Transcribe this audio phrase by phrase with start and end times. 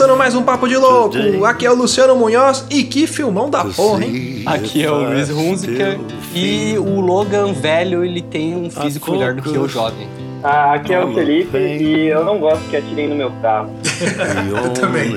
[0.00, 1.44] começando mais um Papo de Louco.
[1.44, 4.42] Aqui é o Luciano Munhoz e que filmão da porra, hein?
[4.46, 6.00] Aqui é o Luiz Hunziker
[6.34, 10.08] e o Logan velho, ele tem um físico melhor do que o jovem.
[10.42, 13.74] Ah, aqui é o Felipe e eu não gosto que atirem no meu carro.
[14.48, 15.16] eu também.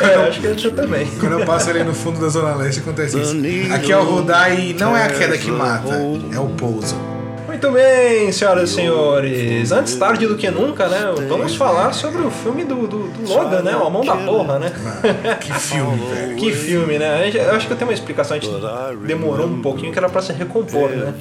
[0.00, 1.06] É, eu acho que eu também.
[1.20, 3.36] Quando eu passo ali no fundo da Zona Leste acontece isso.
[3.72, 5.94] Aqui é o rodar e não é a queda que mata,
[6.34, 7.11] é o pouso.
[7.62, 9.70] Muito bem, senhoras e senhores.
[9.70, 11.14] Antes tarde do que nunca, né?
[11.28, 13.76] Vamos falar sobre o filme do, do, do Logan, né?
[13.76, 14.72] O A Mão da Porra, né?
[14.82, 16.36] Mano, que filme, velho.
[16.36, 17.30] Que filme, né?
[17.32, 18.52] Eu acho que eu tenho uma explicação, a gente
[19.06, 21.14] demorou um pouquinho que era pra se recompor, né?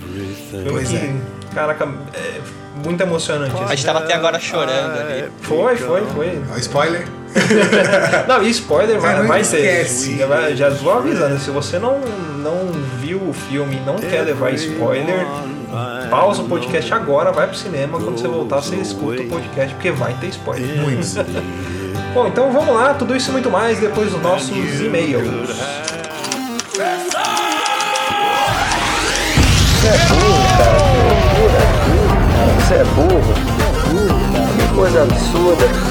[0.49, 1.13] Filme Pois que, é.
[1.53, 2.41] Caraca, é
[2.83, 3.53] muito emocionante.
[3.61, 5.25] A gente tava até agora chorando ali.
[5.41, 6.41] Foi, foi, foi.
[6.51, 7.07] Ó, spoiler.
[8.27, 9.85] Não, e spoiler vai, não ter.
[10.27, 14.51] vai- já vou avisando, se você não, não viu o filme e não quer levar
[14.53, 15.25] spoiler,
[16.09, 19.91] pausa o podcast agora, vai pro cinema, quando você voltar você escuta o podcast, porque
[19.91, 20.81] vai ter spoiler.
[20.81, 21.15] Muitos.
[22.13, 25.27] Bom, então vamos lá, tudo isso e muito mais depois dos nossos e-mails.
[32.57, 33.33] Você é burro.
[34.57, 35.90] Que coisa absurda.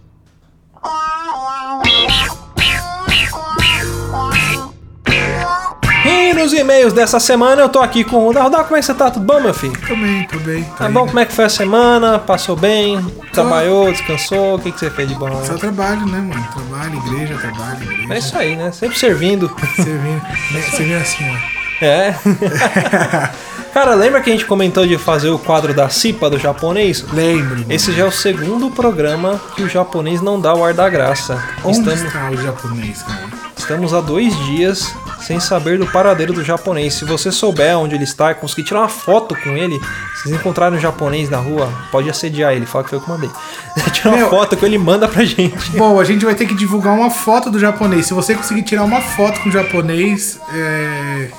[6.21, 8.63] E nos e-mails dessa semana eu tô aqui com o Daldal.
[8.65, 9.09] Como é que você tá?
[9.09, 9.73] Tudo bom, meu filho?
[9.87, 10.63] Tô bem, tô bem.
[10.63, 11.07] Tô Tá bom?
[11.07, 12.19] Como é que foi a semana?
[12.19, 13.03] Passou bem?
[13.33, 13.91] Trabalhou?
[13.91, 14.55] Descansou?
[14.55, 15.43] O que, que você fez de bom?
[15.43, 16.47] Só trabalho, né, mano?
[16.53, 18.13] Trabalho, igreja, trabalho, igreja.
[18.13, 18.71] É isso aí, né?
[18.71, 19.51] Sempre servindo.
[19.75, 20.21] Servindo,
[20.53, 21.85] né, servindo assim, ó.
[21.85, 22.15] É.
[23.73, 27.03] Cara, lembra que a gente comentou de fazer o quadro da CIPA do japonês?
[27.11, 27.61] Lembro.
[27.61, 27.65] mano.
[27.67, 31.43] Esse já é o segundo programa que o japonês não dá o ar da graça.
[31.63, 33.41] Onde Estamos, está o japonês, cara?
[33.57, 36.93] estamos há dois dias sem saber do paradeiro do japonês.
[36.95, 39.79] Se você souber onde ele está e conseguir tirar uma foto com ele,
[40.15, 43.09] se vocês encontrarem um japonês na rua, pode assediar ele, fala que foi eu que
[43.09, 43.29] mandei.
[43.93, 44.29] Tira uma Meu.
[44.29, 45.71] foto que ele manda pra gente.
[45.71, 48.07] Bom, a gente vai ter que divulgar uma foto do japonês.
[48.07, 51.29] Se você conseguir tirar uma foto com o japonês, é.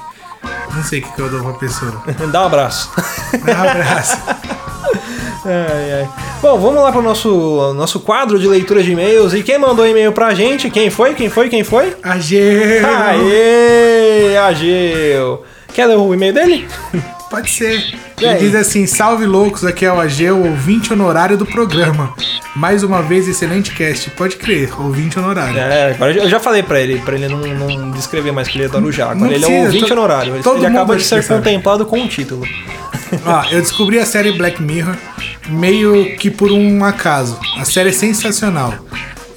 [0.75, 2.03] Não sei o que, eu dou pra pessoa.
[2.33, 2.91] Dá um abraço.
[3.35, 4.17] Um abraço.
[5.45, 6.32] Ai, ai.
[6.43, 9.33] Bom, vamos lá pro nosso, nosso quadro de leitura de e-mails.
[9.33, 10.69] E quem mandou e-mail pra gente?
[10.71, 11.15] Quem foi?
[11.15, 11.49] Quem foi?
[11.49, 11.95] Quem foi?
[12.03, 12.85] Ageu!
[12.85, 15.45] Aê, Ageu.
[15.73, 16.67] Quer ler o e-mail dele?
[17.31, 17.95] Pode ser.
[18.21, 22.13] Ele diz assim: Salve loucos, aqui é o Ageu, ouvinte honorário do programa.
[22.57, 24.11] Mais uma vez, excelente cast.
[24.11, 25.57] Pode crer, ouvinte honorário.
[25.59, 28.65] É, agora eu já falei pra ele, pra ele não, não descrever mais que ele
[28.65, 29.13] é do Arujá.
[29.13, 30.35] Agora Não ele é um precisa, ouvinte to- honorário.
[30.35, 31.39] Ele, todo ele mundo acaba de ser sabe.
[31.41, 32.43] contemplado com um título.
[33.25, 34.97] Ó, eu descobri a série Black Mirror
[35.49, 37.39] meio que por um acaso.
[37.59, 38.75] A série é sensacional.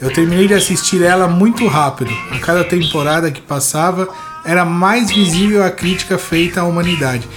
[0.02, 2.12] Eu terminei de assistir ela muito rápido.
[2.32, 4.08] A cada temporada que passava,
[4.46, 7.28] era mais visível a crítica feita à humanidade.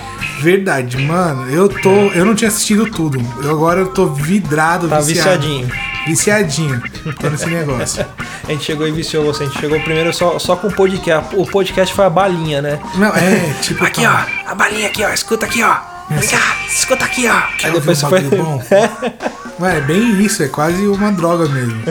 [0.41, 1.91] Verdade, mano, eu tô.
[2.12, 3.19] Eu não tinha assistido tudo.
[3.43, 5.41] Eu agora eu tô vidrado, Tá viciado.
[5.41, 5.71] viciadinho.
[6.06, 6.83] Viciadinho.
[7.21, 8.05] Tô nesse negócio.
[8.47, 9.45] A gente chegou e viciou você.
[9.45, 11.35] A gente chegou primeiro só, só com o podcast.
[11.37, 12.79] O podcast foi a balinha, né?
[12.95, 13.85] Não, é, tipo.
[13.85, 14.50] Aqui, ó.
[14.50, 15.09] A balinha aqui, ó.
[15.12, 15.77] Escuta aqui, ó.
[16.11, 17.33] Vem cá, escuta aqui, ó.
[17.35, 18.39] Aí Quer depois você ouvir foi.
[18.41, 19.29] um bagulho bom?
[19.59, 21.83] Mano, é bem isso, é quase uma droga mesmo.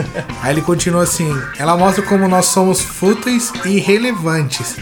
[0.42, 4.76] Aí ele continua assim: ela mostra como nós somos fúteis e irrelevantes.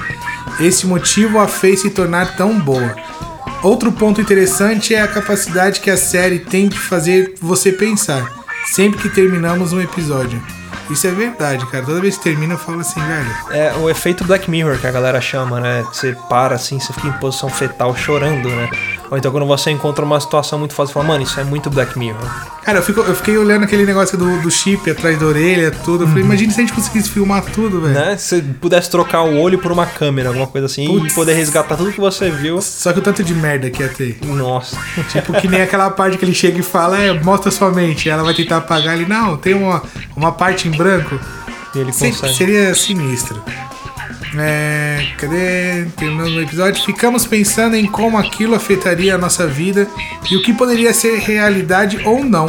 [0.60, 2.94] Esse motivo a fez se tornar tão boa.
[3.62, 8.24] Outro ponto interessante é a capacidade que a série tem de fazer você pensar,
[8.66, 10.40] sempre que terminamos um episódio.
[10.88, 11.84] Isso é verdade, cara.
[11.84, 13.36] Toda vez que termina eu falo assim, velho.
[13.50, 15.84] É o efeito Black Mirror que a galera chama, né?
[15.92, 18.70] Você para assim, você fica em posição fetal chorando, né?
[19.10, 21.70] Ou então quando você encontra uma situação muito fácil, você fala, mano, isso é muito
[21.70, 22.20] Black Mirror.
[22.64, 26.02] Cara, eu, fico- eu fiquei olhando aquele negócio do, do chip atrás da orelha, tudo.
[26.04, 27.94] Eu falei, imagina se a gente conseguisse filmar tudo, velho.
[27.94, 28.16] Né?
[28.16, 31.76] Se você pudesse trocar o olho por uma câmera, alguma coisa assim, e poder resgatar
[31.76, 32.60] tudo que você viu.
[32.60, 34.18] Só que o tanto de merda que ia ter.
[34.24, 34.76] Nossa.
[35.10, 38.10] Tipo, que nem aquela parte que ele chega e fala, é, mostra sua mente.
[38.10, 39.06] Ela vai tentar apagar ele.
[39.06, 39.82] Não, tem uma,
[40.16, 41.18] uma parte em branco.
[41.74, 42.34] E ele Se- consegue.
[42.34, 43.40] seria sinistro.
[44.34, 45.84] É, cadê?
[45.96, 46.82] Terminando o episódio.
[46.82, 49.86] Ficamos pensando em como aquilo afetaria a nossa vida
[50.30, 52.48] e o que poderia ser realidade ou não.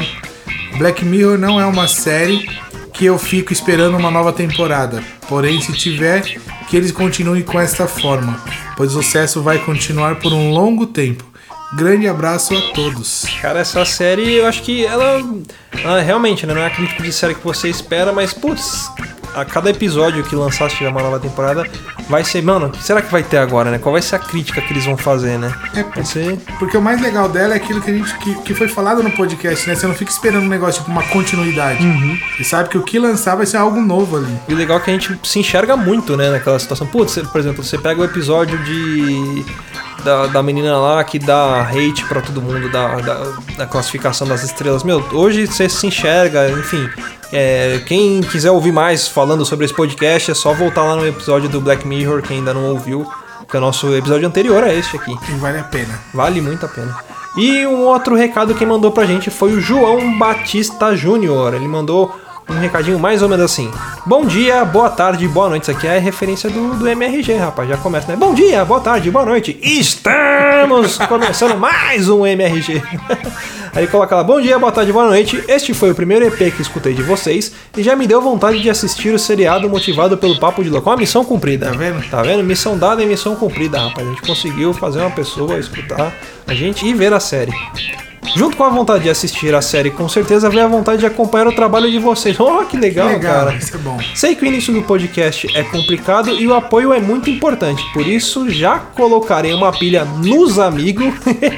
[0.77, 2.49] Black Mirror não é uma série
[2.93, 5.03] que eu fico esperando uma nova temporada.
[5.27, 8.39] Porém, se tiver, que eles continuem com esta forma,
[8.75, 11.23] pois o sucesso vai continuar por um longo tempo.
[11.73, 13.25] Grande abraço a todos.
[13.41, 15.21] Cara, essa série, eu acho que ela,
[15.83, 18.89] ela realmente né, não é aquele tipo de série que você espera, mas putz,
[19.37, 21.63] a cada episódio que lançar, se tiver uma nova temporada,
[22.09, 23.77] vai ser, mano, será que vai ter agora, né?
[23.77, 25.53] Qual vai ser a crítica que eles vão fazer, né?
[25.75, 26.37] É, vai ser...
[26.57, 29.11] Porque o mais legal dela é aquilo que a gente que, que foi falado no
[29.11, 29.75] podcast, né?
[29.75, 31.85] Você não fica esperando um negócio tipo uma continuidade.
[31.85, 32.17] Uhum.
[32.35, 34.39] Você sabe que o que lançar vai ser algo novo ali.
[34.47, 36.87] E o legal é que a gente se enxerga muito, né, naquela situação.
[36.87, 39.45] Putz, por exemplo, você pega o episódio de
[40.03, 44.43] da, da menina lá que dá hate pra todo mundo da, da, da classificação das
[44.43, 44.83] estrelas.
[44.83, 46.89] Meu, hoje você se enxerga, enfim.
[47.31, 51.49] É, quem quiser ouvir mais falando sobre esse podcast é só voltar lá no episódio
[51.49, 53.05] do Black Mirror, quem ainda não ouviu,
[53.49, 55.13] que é o nosso episódio anterior é este aqui.
[55.37, 55.99] Vale a pena.
[56.13, 56.95] Vale muito a pena.
[57.37, 61.53] E um outro recado que mandou pra gente foi o João Batista Júnior.
[61.53, 62.13] Ele mandou
[62.49, 63.71] um recadinho mais ou menos assim.
[64.05, 65.63] Bom dia, boa tarde, boa noite.
[65.63, 67.67] Isso aqui é referência do, do MRG, rapaz.
[67.67, 68.15] Já começa, né?
[68.15, 69.59] Bom dia, boa tarde, boa noite.
[69.61, 72.81] Estamos começando mais um MRG.
[73.75, 75.43] Aí coloca lá, bom dia, boa tarde, boa noite.
[75.47, 78.69] Este foi o primeiro EP que escutei de vocês e já me deu vontade de
[78.69, 80.89] assistir o seriado motivado pelo Papo de Louco.
[80.89, 81.67] Uma missão cumprida.
[81.67, 82.09] Tá vendo?
[82.09, 82.43] Tá vendo?
[82.43, 84.07] Missão dada e missão cumprida, rapaz.
[84.07, 86.11] A gente conseguiu fazer uma pessoa escutar
[86.47, 87.51] a gente e ver a série.
[88.35, 91.47] Junto com a vontade de assistir a série, com certeza veio a vontade de acompanhar
[91.47, 92.37] o trabalho de vocês.
[92.47, 93.57] Oh, que legal, Legal, cara.
[93.57, 93.97] isso é bom.
[94.15, 98.07] Sei que o início do podcast é complicado e o apoio é muito importante, por
[98.07, 101.13] isso já colocarei uma pilha nos amigos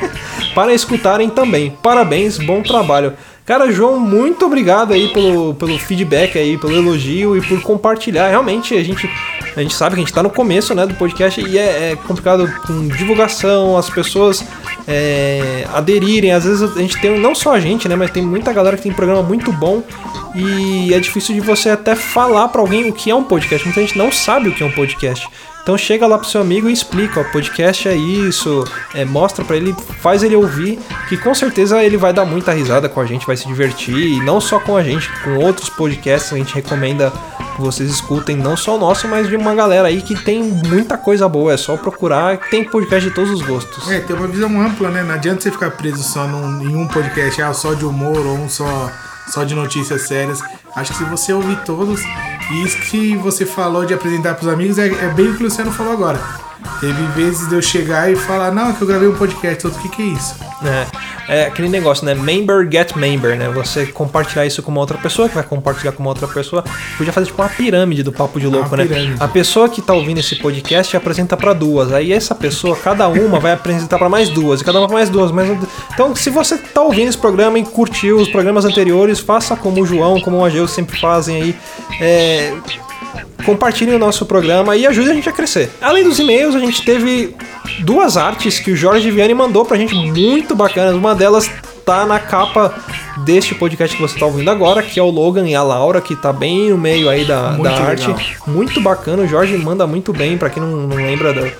[0.55, 1.77] para escutarem também.
[1.83, 3.13] Parabéns, bom trabalho.
[3.49, 8.29] Cara, João, muito obrigado aí pelo, pelo feedback aí, pelo elogio e por compartilhar.
[8.29, 9.09] Realmente, a gente,
[9.57, 11.95] a gente sabe que a gente tá no começo, né, do podcast e é, é
[11.95, 14.45] complicado com divulgação, as pessoas
[14.87, 16.31] é, aderirem.
[16.31, 18.83] Às vezes a gente tem, não só a gente, né, mas tem muita galera que
[18.83, 19.81] tem programa muito bom
[20.35, 23.65] e é difícil de você até falar para alguém o que é um podcast.
[23.65, 25.27] Muita gente não sabe o que é um podcast.
[25.61, 28.65] Então chega lá pro seu amigo e explica, ó, podcast é isso,
[28.95, 32.89] é, mostra para ele, faz ele ouvir, que com certeza ele vai dar muita risada
[32.89, 36.33] com a gente, vai se divertir, e não só com a gente, com outros podcasts
[36.33, 37.13] a gente recomenda
[37.55, 40.97] que vocês escutem, não só o nosso, mas de uma galera aí que tem muita
[40.97, 43.91] coisa boa, é só procurar, tem podcast de todos os gostos.
[43.91, 45.03] É, tem uma visão ampla, né?
[45.03, 48.37] Não adianta você ficar preso só num, em um podcast, ah, só de humor ou
[48.37, 48.89] um só,
[49.31, 50.39] só de notícias sérias.
[50.79, 52.01] Acho que se você ouvir todos,
[52.51, 55.45] e isso que você falou de apresentar pros amigos é, é bem o que o
[55.45, 56.19] Luciano falou agora.
[56.79, 59.83] Teve vezes de eu chegar e falar, não, que eu gravei um podcast, outro, o
[59.83, 60.35] que, que é isso?
[60.63, 60.87] É,
[61.29, 62.13] é aquele negócio, né?
[62.13, 63.49] Member get member, né?
[63.49, 66.63] Você compartilhar isso com uma outra pessoa, que vai compartilhar com uma outra pessoa.
[66.97, 68.85] Podia fazer tipo uma pirâmide do papo de louco, né?
[68.85, 69.15] pirâmide.
[69.19, 71.93] A pessoa que tá ouvindo esse podcast apresenta pra duas.
[71.93, 74.61] Aí essa pessoa, cada uma, vai apresentar pra mais duas.
[74.61, 75.31] E cada uma pra mais duas.
[75.31, 75.49] Mais...
[75.93, 79.85] Então, se você tá ouvindo esse programa e curtiu os programas anteriores, faça como o
[79.85, 81.55] João, como o Ageu sempre fazem aí.
[81.99, 82.53] É,
[83.45, 85.69] compartilhem o nosso programa e ajude a gente a crescer.
[85.81, 87.35] Além dos e-mails, a gente teve
[87.79, 90.95] duas artes que o Jorge Vianney mandou pra gente muito bacanas.
[90.95, 91.49] Uma delas
[91.85, 92.73] tá na capa
[93.25, 96.15] deste podcast que você tá ouvindo agora, que é o Logan e a Laura, que
[96.15, 97.87] tá bem no meio aí da, Muito da legal.
[97.87, 98.37] arte.
[98.45, 101.51] Muito bacana, o Jorge manda muito bem, pra quem não, não lembra do,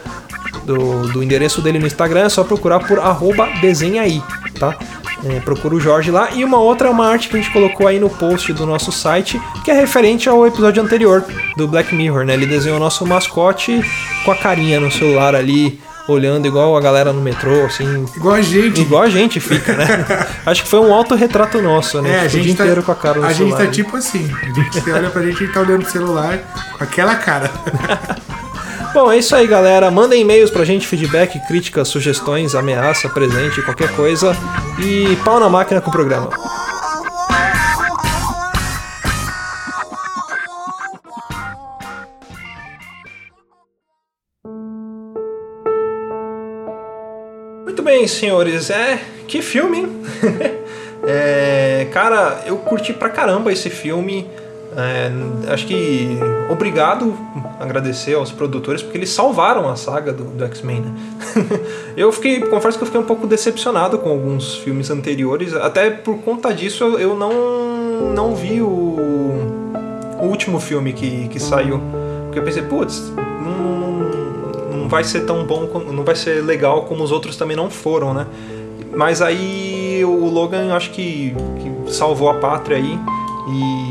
[0.66, 4.22] do, do endereço dele no Instagram, é só procurar por arroba desenha aí,
[4.60, 4.78] tá?
[5.26, 6.32] É, procura o Jorge lá.
[6.32, 8.92] E uma outra é uma arte que a gente colocou aí no post do nosso
[8.92, 11.26] site, que é referente ao episódio anterior
[11.58, 12.34] do Black Mirror, né?
[12.34, 13.84] Ele desenhou o nosso mascote
[14.24, 18.06] com a carinha no celular ali, olhando igual a galera no metrô, assim.
[18.16, 18.82] Igual a gente.
[18.82, 20.06] Igual a gente fica, né?
[20.46, 22.10] Acho que foi um autorretrato nosso, né?
[22.12, 23.66] É, a Ficou o dia gente, tá, inteiro com a cara no a gente celular.
[23.66, 24.32] tá tipo assim.
[24.42, 26.38] A gente você olha pra gente e tá olhando pro celular
[26.78, 27.52] com aquela cara.
[28.92, 29.92] Bom, é isso aí, galera.
[29.92, 34.36] Mandem e-mails pra gente, feedback, críticas, sugestões, ameaça, presente, qualquer coisa.
[34.84, 36.30] E pau na máquina com o programa.
[47.64, 48.72] Muito bem, senhores.
[48.72, 50.04] É, que filme, hein?
[51.12, 54.30] É, cara, eu curti pra caramba esse filme.
[54.82, 55.12] É,
[55.52, 56.18] acho que
[56.50, 57.14] obrigado
[57.60, 60.82] agradecer aos produtores porque eles salvaram a saga do, do X-Men.
[60.82, 60.94] Né?
[61.98, 66.20] eu fiquei, confesso que eu fiquei um pouco decepcionado com alguns filmes anteriores, até por
[66.20, 67.70] conta disso eu, eu não
[68.14, 68.68] não vi o,
[70.20, 71.82] o último filme que, que saiu,
[72.26, 77.04] porque eu pensei, putz, não, não vai ser tão bom, não vai ser legal como
[77.04, 78.26] os outros também não foram, né?
[78.96, 83.00] Mas aí o Logan acho que, que salvou a pátria aí
[83.50, 83.89] e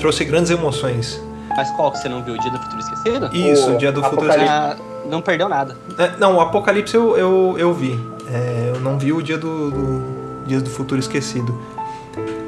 [0.00, 1.20] trouxe grandes emoções.
[1.56, 2.34] Mas qual que você não viu?
[2.34, 3.30] O Dia do Futuro Esquecido?
[3.32, 4.30] Isso, O Dia do Futuro.
[4.30, 4.52] Apocalipse.
[4.52, 4.76] Ah,
[5.08, 5.76] não perdeu nada.
[5.98, 8.00] É, não, o Apocalipse eu, eu, eu vi.
[8.32, 10.02] É, eu não vi o Dia do, do
[10.46, 11.60] Dia do Futuro Esquecido.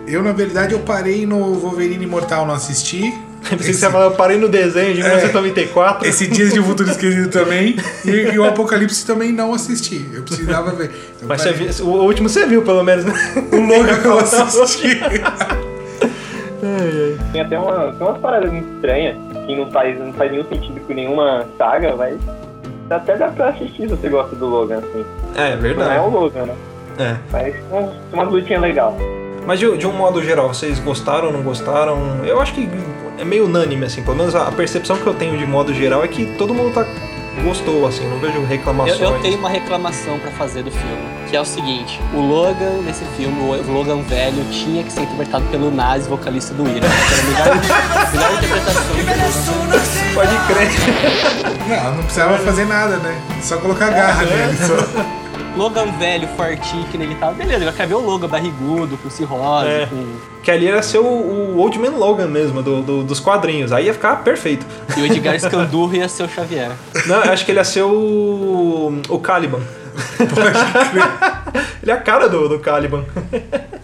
[0.06, 3.12] Eu, na verdade, eu parei no Wolverine Imortal, não assisti.
[3.42, 6.06] Pensei que você falava, eu parei no desenho de 1994.
[6.06, 7.76] Esse Dias de um Futuro Esquecido também.
[8.04, 10.08] E, e o Apocalipse também não assisti.
[10.12, 10.90] Eu precisava ver.
[11.20, 13.12] Eu Mas viu, o último você viu, pelo menos, né?
[13.52, 15.00] O Logan eu assisti.
[17.32, 19.16] Tem até uma, tem umas paradas muito estranhas
[19.46, 22.18] que não faz, não faz nenhum sentido com nenhuma saga, mas
[22.90, 25.04] até dá pra assistir se você gosta do Logan, assim.
[25.34, 26.08] É, Não é o verdade.
[26.10, 26.54] Logan, né?
[26.98, 27.16] É.
[27.32, 27.54] Mas
[28.12, 28.96] uma lutinha legal.
[29.46, 31.98] Mas de, de um modo geral, vocês gostaram ou não gostaram?
[32.24, 32.68] Eu acho que
[33.18, 34.02] é meio unânime, assim.
[34.04, 36.72] Pelo menos a, a percepção que eu tenho de modo geral é que todo mundo
[36.74, 36.86] tá,
[37.42, 38.06] gostou, assim.
[38.08, 39.00] Não vejo Eu, reclamações.
[39.00, 43.04] eu tenho uma reclamação pra fazer do filme, que é o seguinte: o Logan nesse
[43.16, 46.86] filme, o Logan velho, tinha que ser interpretado pelo Nazi, vocalista do Ira.
[46.86, 49.82] Era a melhor, melhor interpretação do Logan.
[50.14, 51.78] Pode crer.
[51.82, 53.18] Não, não precisava fazer nada, né?
[53.42, 54.58] Só colocar a garra nele.
[54.58, 55.22] Só.
[55.56, 57.32] Logan velho, fortinho, que nem ele tava.
[57.32, 59.86] Beleza, eu quero ver o Logan barrigudo, com cirrose, É.
[59.86, 60.04] com.
[60.42, 63.70] Que ali era ser o, o Old Man Logan mesmo, do, do- dos quadrinhos.
[63.72, 64.66] Aí ia ficar perfeito.
[64.96, 66.72] E o Edgar Scandurro ia ser o Xavier.
[67.06, 69.00] Não, eu acho que ele ia ser o.
[69.08, 69.60] o Caliban.
[71.82, 73.04] Ele é a cara do, do Caliban.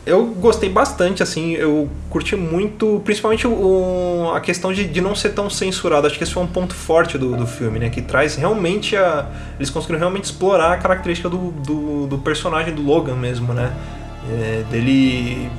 [0.07, 5.31] Eu gostei bastante, assim, eu curti muito, principalmente o, a questão de, de não ser
[5.31, 6.07] tão censurado.
[6.07, 7.91] Acho que esse foi um ponto forte do, do filme, né?
[7.91, 9.27] Que traz realmente a.
[9.59, 13.73] Eles conseguiram realmente explorar a característica do, do, do personagem do Logan mesmo, né?
[14.31, 15.51] É, dele.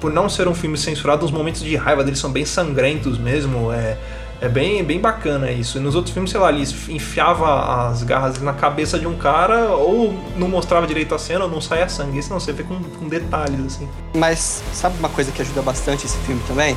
[0.00, 3.72] Por não ser um filme censurado, os momentos de raiva dele são bem sangrentos mesmo.
[3.72, 3.96] É,
[4.42, 5.78] é bem, bem bacana isso.
[5.78, 9.68] E nos outros filmes, sei lá, ele enfiava as garras na cabeça de um cara,
[9.68, 12.18] ou não mostrava direito a cena, ou não saía sangue.
[12.18, 13.88] Isso não, você vê com, com detalhes, assim.
[14.16, 16.76] Mas sabe uma coisa que ajuda bastante esse filme também?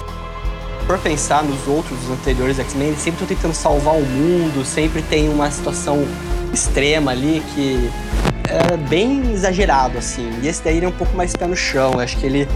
[0.85, 5.01] Por pensar nos outros, os anteriores X-Men, eles sempre estão tentando salvar o mundo, sempre
[5.01, 6.07] tem uma situação
[6.53, 7.89] extrema ali que
[8.47, 10.29] é bem exagerado, assim.
[10.43, 11.93] E esse daí ele é um pouco mais pé no chão.
[11.93, 12.47] Eu acho que ele.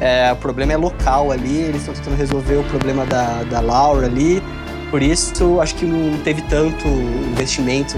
[0.00, 4.06] É, o problema é local ali, eles estão tentando resolver o problema da, da Laura
[4.06, 4.42] ali.
[4.90, 7.94] Por isso, acho que não teve tanto investimento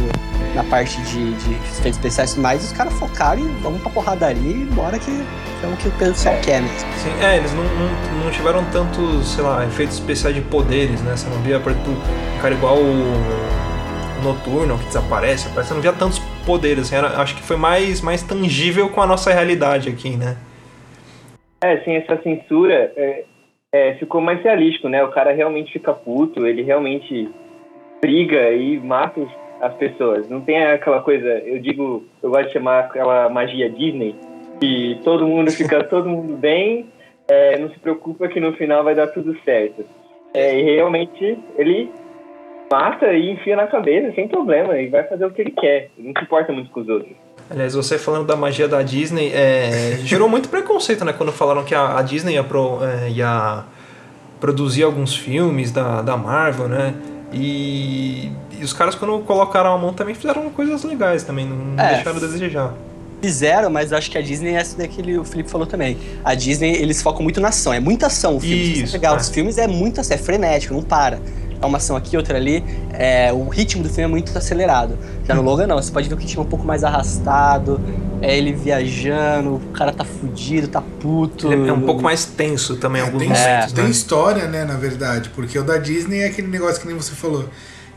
[0.56, 4.64] na parte de, de efeitos especiais, mas os caras focaram e vamos pra porradaria e
[4.64, 5.10] bora que
[5.62, 6.78] é o que o pessoal quer mesmo.
[7.00, 11.14] Sim, é, eles não, não, não tiveram tantos, sei lá, efeitos especiais de poderes, né?
[11.16, 11.92] Você não via, por exemplo,
[12.36, 17.20] um cara igual o Noturno, que desaparece, aparece, você não via tantos poderes, assim, era-
[17.20, 20.36] acho que foi mais, mais tangível com a nossa realidade aqui, né?
[21.62, 23.24] É, sem essa censura, é,
[23.72, 25.02] é, ficou mais realístico, né?
[25.04, 27.28] O cara realmente fica puto, ele realmente
[28.00, 29.20] briga e mata
[29.60, 30.28] as pessoas.
[30.28, 34.14] Não tem aquela coisa, eu digo, eu gosto de chamar aquela magia Disney,
[34.58, 36.86] que todo mundo fica todo mundo bem,
[37.28, 39.84] é, não se preocupa que no final vai dar tudo certo.
[40.32, 41.90] É, e realmente ele
[42.70, 45.90] mata e enfia na cabeça sem problema e vai fazer o que ele quer.
[45.98, 47.16] Não se importa muito com os outros.
[47.50, 51.12] Aliás, você falando da magia da Disney, é, gerou muito preconceito, né?
[51.12, 53.64] Quando falaram que a, a Disney ia, pro- é, ia
[54.38, 56.94] produzir alguns filmes da, da Marvel, né?
[57.32, 61.94] E, e os caras, quando colocaram a mão, também fizeram coisas legais também, não É.
[61.96, 62.74] deixaram a desejar.
[63.20, 65.98] Fizeram, mas eu acho que a Disney é essa daí que o Felipe falou também.
[66.24, 67.72] A Disney, eles focam muito na ação.
[67.72, 68.64] É muita ação o filme.
[68.64, 69.16] Se Isso, você pegar é.
[69.16, 71.20] os filmes, é muita ação, é frenético, não para.
[71.62, 72.64] É uma ação aqui, outra ali.
[72.92, 74.98] É, o ritmo do filme é muito acelerado.
[75.26, 75.76] Já no Logan, não.
[75.76, 77.80] Você pode ver que o ritmo é um pouco mais arrastado.
[78.22, 81.52] É ele viajando, o cara tá fudido, tá puto.
[81.52, 83.90] Ele é um pouco mais tenso também, em alguns Tem, momentos, tem né?
[83.90, 85.30] história, né, na verdade.
[85.30, 87.46] Porque o da Disney é aquele negócio que nem você falou.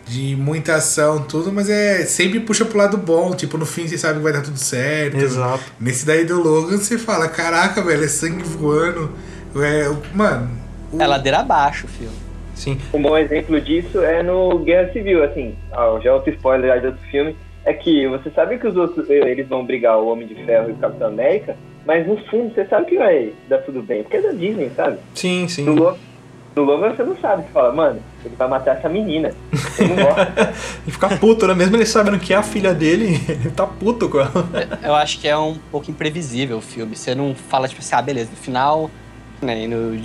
[0.05, 3.33] De muita ação, tudo, mas é sempre puxa pro lado bom.
[3.33, 5.17] Tipo, no fim você sabe que vai dar tudo certo.
[5.17, 5.63] Exato.
[5.79, 9.11] Nesse daí do Logan você fala, caraca, velho, é sangue voando.
[9.55, 10.49] É, mano.
[10.91, 12.22] o- É ladeira abaixo o filme.
[12.63, 12.77] Sim.
[12.93, 16.87] Um bom exemplo disso é no Guerra Civil, assim, ó, já outro spoiler já de
[16.87, 20.25] outro filme, é que você sabe que os outros, eh, eles vão brigar o Homem
[20.25, 23.81] de Ferro e o Capitão América, mas no fundo você sabe que vai dar tudo
[23.81, 24.97] bem, porque é da Disney, sabe?
[25.13, 25.65] Sim, sim.
[25.65, 25.97] No Logan,
[26.55, 29.33] no Logan você não sabe, você fala, mano, ele vai matar essa menina,
[29.79, 30.63] não gosto.
[30.87, 31.53] E ficar puto, né?
[31.53, 34.31] Mesmo ele sabendo que é a filha dele, ele tá puto com ela.
[34.81, 36.95] Eu acho que é um pouco imprevisível o filme.
[36.95, 38.89] Você não fala, tipo assim, ah, beleza, no final,
[39.41, 40.01] né, no,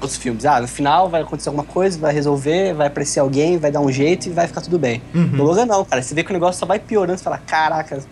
[0.00, 3.70] nos filmes, ah, no final vai acontecer alguma coisa, vai resolver, vai aparecer alguém, vai
[3.70, 5.02] dar um jeito e vai ficar tudo bem.
[5.12, 6.02] No Logan não, cara.
[6.02, 8.02] Você vê que o negócio só vai piorando, você fala, caraca,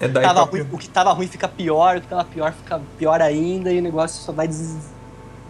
[0.00, 2.80] É daí tava ruim, o que tava ruim fica pior, o que tava pior fica
[2.98, 4.48] pior ainda, e o negócio só vai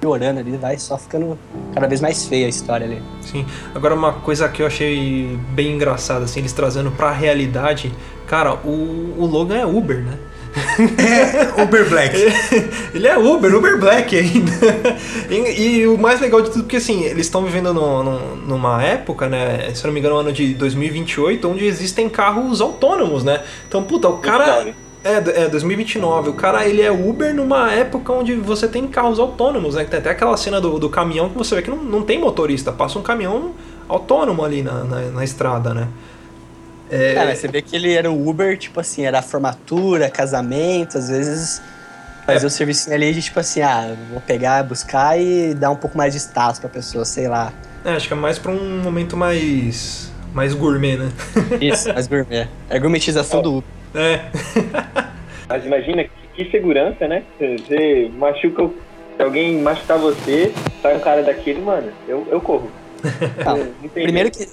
[0.00, 1.38] piorando ali, vai só ficando
[1.72, 3.02] cada vez mais feia a história ali.
[3.22, 3.46] Sim.
[3.74, 7.92] Agora uma coisa que eu achei bem engraçada, assim, eles trazendo pra realidade,
[8.26, 10.18] cara, o, o Logan é Uber, né?
[11.62, 12.16] Uber Black.
[12.94, 14.52] Ele é Uber, Uber Black ainda.
[15.30, 18.82] e, e o mais legal de tudo, porque assim, eles estão vivendo no- no- numa
[18.82, 19.70] época, né?
[19.74, 23.42] Se eu não me engano, ano de 2028, onde existem carros autônomos, né?
[23.68, 24.66] Então, puta, o cara.
[25.04, 26.30] É, é, 2029.
[26.30, 29.84] O cara, ele é Uber numa época onde você tem carros autônomos, né?
[29.84, 32.72] Tem até aquela cena do, do caminhão que você vê que não, não tem motorista.
[32.72, 33.52] Passa um caminhão
[33.88, 35.86] autônomo ali na, na, na estrada, né?
[36.90, 37.14] É...
[37.14, 41.08] é, mas você vê que ele era o Uber, tipo assim, era formatura, casamento, às
[41.08, 41.62] vezes
[42.26, 42.48] fazer é.
[42.48, 46.12] o serviço ali de tipo assim, ah, vou pegar, buscar e dar um pouco mais
[46.12, 47.52] de status pra pessoa, sei lá.
[47.84, 50.12] É, acho que é mais pra um momento mais.
[50.34, 51.08] mais gourmet, né?
[51.60, 52.48] Isso, mais gourmet.
[52.68, 53.70] É a gourmetização do Uber.
[53.94, 54.20] É.
[55.48, 56.10] Mas imagina que,
[56.44, 57.22] que segurança, né?
[57.38, 58.68] Você machuca.
[59.16, 60.52] Se alguém machucar você,
[60.82, 62.70] sai um cara daquele, mano, eu, eu corro.
[63.44, 64.46] Não, primeiro que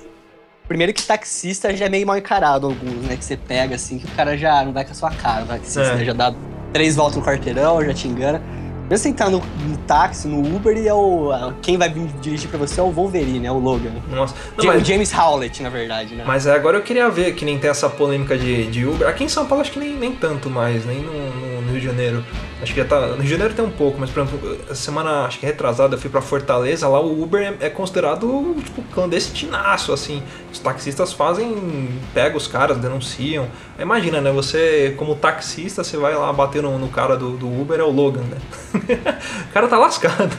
[0.67, 3.17] Primeiro que taxista já é meio mal encarado alguns, né?
[3.17, 5.47] Que você pega assim, que o cara já não vai com a sua cara, o
[5.47, 5.95] taxista é.
[5.95, 6.05] né?
[6.05, 6.33] já dá
[6.71, 8.41] três voltas no quarteirão, já te engana.
[8.89, 12.49] Mesmo você entrar no, no, táxi, no Uber, e é o, quem vai vir dirigir
[12.49, 13.91] pra você é o Wolverine, é o Logan.
[14.09, 14.35] Nossa.
[14.57, 16.23] Não, mas, o James Howlett, na verdade, né?
[16.27, 19.07] Mas agora eu queria ver que nem tem essa polêmica de, de Uber.
[19.07, 21.79] Aqui em São Paulo acho que nem, nem tanto mais, nem no, no, no Rio
[21.79, 22.25] de Janeiro.
[22.61, 22.99] Acho que já tá.
[23.07, 25.99] No Rio de Janeiro tem um pouco, mas por exemplo, semana acho que retrasada eu
[25.99, 30.21] fui pra Fortaleza, lá o Uber é, é considerado tipo clandestinaço, assim.
[30.51, 31.89] Os taxistas fazem.
[32.13, 33.47] pegam os caras, denunciam.
[33.79, 34.31] Imagina, né?
[34.31, 37.91] Você, como taxista, você vai lá bater no, no cara do, do Uber, é o
[37.91, 38.37] Logan, né?
[39.49, 40.31] o cara tá lascado.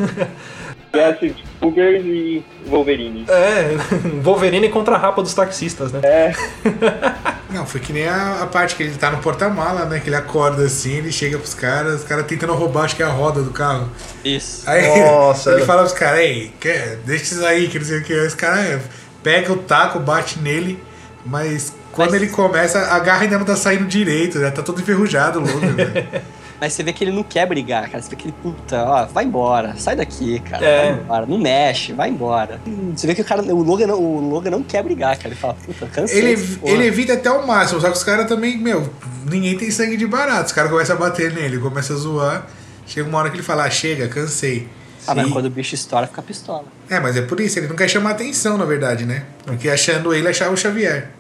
[0.95, 3.27] É assim, tipo, Uber e Wolverine.
[3.29, 3.77] É,
[4.23, 6.01] Wolverine contra a rapa dos taxistas, né?
[6.05, 6.33] É.
[7.51, 10.01] Não, foi que nem a, a parte que ele tá no porta-mala, né?
[10.01, 13.07] Que ele acorda assim, ele chega pros caras, os caras tentando roubar, acho que é
[13.07, 13.89] a roda do carro.
[14.25, 14.69] Isso.
[14.69, 15.65] Aí Nossa, ele é.
[15.65, 18.13] fala pros caras, ei, quer, deixa isso aí, que não sei o que.
[18.13, 18.83] Os caras
[19.23, 20.83] pega o taco, bate nele,
[21.25, 22.23] mas quando mas...
[22.23, 26.23] ele começa, a garra ainda não tá saindo direito, já tá todo enferrujado logo, velho.
[26.65, 28.03] Mas você vê que ele não quer brigar, cara.
[28.03, 30.65] Você vê que ele, puta, ó, vai embora, sai daqui, cara.
[30.65, 30.93] É.
[30.93, 32.59] Vai embora, não mexe, vai embora.
[32.97, 35.29] Você vê que o cara, o Logan, não, o Logan não quer brigar, cara.
[35.29, 36.19] Ele fala, puta, cansei.
[36.19, 38.89] Ele, ele evita até o máximo, só que os caras também, meu,
[39.31, 40.47] ninguém tem sangue de barato.
[40.47, 42.47] Os caras começam a bater nele, começam a zoar.
[42.87, 44.67] Chega uma hora que ele fala, ah, chega, cansei.
[45.07, 46.65] Ah, mas quando o bicho estoura, fica pistola.
[46.89, 49.25] É, mas é por isso, ele não quer chamar atenção, na verdade, né?
[49.45, 51.11] Porque achando ele, achava o Xavier.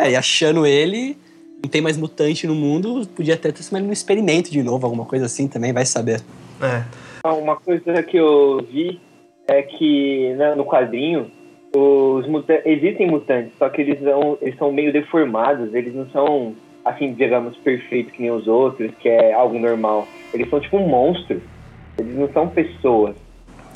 [0.00, 1.18] É, e achando ele,
[1.62, 5.04] não tem mais mutante no mundo, podia até ter sido um experimento de novo, alguma
[5.04, 6.20] coisa assim também, vai saber.
[6.60, 6.82] É.
[7.28, 9.00] Uma coisa que eu vi
[9.46, 11.30] é que né, no quadrinho
[11.74, 16.54] os mutantes, existem mutantes, só que eles são, eles são meio deformados, eles não são,
[16.84, 20.06] assim, digamos, perfeitos que nem os outros, que é algo normal.
[20.34, 21.40] Eles são tipo um monstro.
[21.98, 23.14] Eles não são pessoas.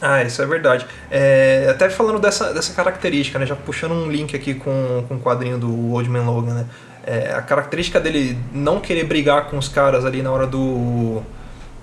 [0.01, 0.87] Ah, isso é verdade.
[1.11, 3.47] É, até falando dessa, dessa característica, né?
[3.47, 6.67] Já puxando um link aqui com, com o quadrinho do Old Man Logan, né?
[7.07, 11.23] É, a característica dele não querer brigar com os caras ali na hora do.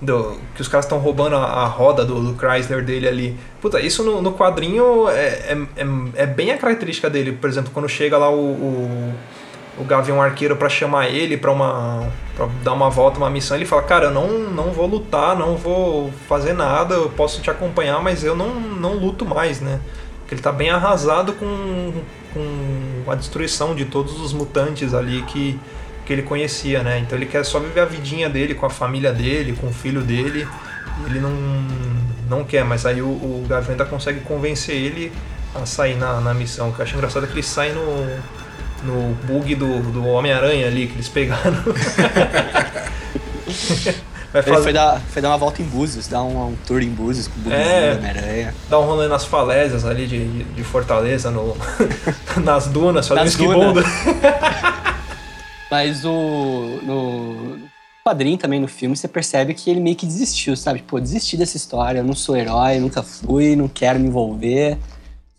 [0.02, 3.38] do que os caras estão roubando a, a roda do, do, Chrysler dele ali.
[3.62, 7.32] Puta, isso no, no quadrinho é, é, é, é, bem a característica dele.
[7.32, 9.14] Por exemplo, quando chega lá o, o,
[9.78, 12.12] o Gavião Arqueiro para chamar ele para uma.
[12.36, 15.56] Pra dar uma volta, uma missão, ele fala, cara, eu não, não vou lutar, não
[15.56, 19.80] vou fazer nada, eu posso te acompanhar, mas eu não, não luto mais, né?
[20.20, 21.94] Porque ele tá bem arrasado com,
[22.34, 25.60] com a destruição de todos os mutantes ali que,
[26.06, 27.00] que ele conhecia, né?
[27.00, 30.02] Então ele quer só viver a vidinha dele com a família dele, com o filho
[30.02, 30.48] dele.
[31.06, 31.32] ele não,
[32.30, 35.12] não quer, mas aí o, o Gavenda consegue convencer ele
[35.56, 36.70] a sair na, na missão.
[36.70, 38.06] O que eu acho engraçado é que ele sai no,
[38.84, 41.63] no bug do, do Homem-Aranha ali que eles pegaram.
[44.34, 44.56] Vai fazer...
[44.56, 47.28] Ele foi dar, foi dar uma volta em Búzios, dar um, um tour em Búzios
[47.28, 48.56] com o é, Homem-Aranha.
[48.67, 51.56] Dar um rolê nas falésias ali de, de Fortaleza, no,
[52.43, 53.84] nas dunas, fazendo esquibundo.
[55.69, 56.80] Mas o.
[56.82, 57.60] No
[58.04, 60.84] quadrinho também no filme, você percebe que ele meio que desistiu, sabe?
[60.86, 64.78] Pô, desisti dessa história, eu não sou herói, nunca fui, não quero me envolver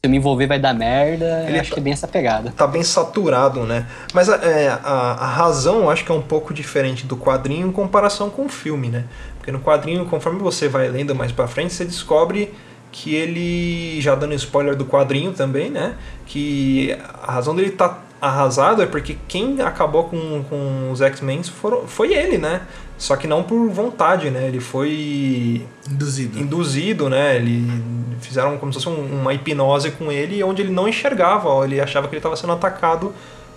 [0.07, 1.45] eu me envolver vai dar merda.
[1.49, 2.53] Ele acho tá, que é bem essa pegada.
[2.57, 3.87] Tá bem saturado, né?
[4.13, 8.31] Mas é, a, a razão acho que é um pouco diferente do quadrinho em comparação
[8.31, 9.05] com o filme, né?
[9.39, 12.53] Porque no quadrinho, conforme você vai lendo mais pra frente, você descobre
[12.91, 15.95] que ele, já dando spoiler do quadrinho também, né?
[16.27, 21.43] Que a razão dele tá arrasado é porque quem acabou com, com os X-Men
[21.87, 22.63] foi ele, né?
[23.05, 24.49] Só que não por vontade, né?
[24.49, 27.37] Ele foi induzido, induzido né?
[27.37, 27.71] Ele
[28.19, 32.09] fizeram como se fosse uma hipnose com ele, onde ele não enxergava, ó, ele achava
[32.09, 33.13] que ele estava sendo atacado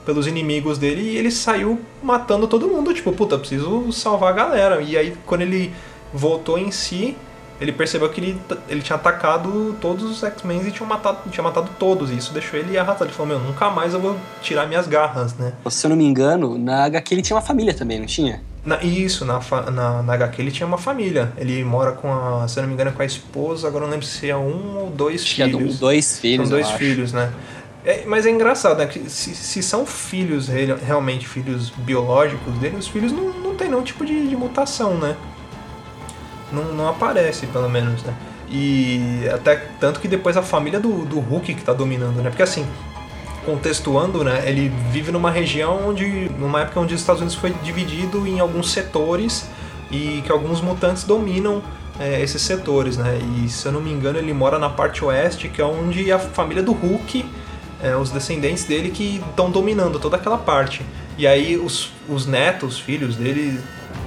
[0.05, 4.81] pelos inimigos dele e ele saiu matando todo mundo, tipo, puta, preciso salvar a galera.
[4.81, 5.73] E aí quando ele
[6.13, 7.15] voltou em si,
[7.61, 11.69] ele percebeu que ele, ele tinha atacado todos os X-Men e tinha matado, tinha matado
[11.79, 12.11] todos.
[12.11, 13.05] E isso deixou ele arrasado.
[13.05, 15.53] Ele falou, meu, nunca mais eu vou tirar minhas garras, né?
[15.69, 18.41] Se eu não me engano, na HQ ele tinha uma família também, não tinha?
[18.67, 19.39] Na, isso, na,
[19.71, 21.31] na, na HQ ele tinha uma família.
[21.37, 24.05] Ele mora com a, se eu não me engano, com a esposa, agora não lembro
[24.05, 25.77] se é um ou dois acho filhos.
[25.77, 26.49] Que é dois filhos.
[26.49, 27.31] São dois filhos, né?
[27.85, 28.85] É, mas é engraçado, né?
[28.85, 30.49] Que se, se são filhos
[30.85, 35.15] realmente filhos biológicos dele, os filhos não, não tem nenhum tipo de, de mutação, né?
[36.51, 38.13] Não, não aparece, pelo menos, né?
[38.49, 42.29] E até tanto que depois a família do, do Hulk que tá dominando, né?
[42.29, 42.67] Porque assim,
[43.47, 44.43] contextuando, né?
[44.45, 46.29] Ele vive numa região onde.
[46.37, 49.49] numa época onde os Estados Unidos foi dividido em alguns setores
[49.89, 51.63] e que alguns mutantes dominam
[51.97, 53.17] é, esses setores, né?
[53.37, 56.19] E se eu não me engano, ele mora na parte oeste, que é onde a
[56.19, 57.25] família do Hulk,
[57.81, 60.81] é, os descendentes dele que estão dominando toda aquela parte.
[61.17, 63.61] E aí os, os netos, os filhos dele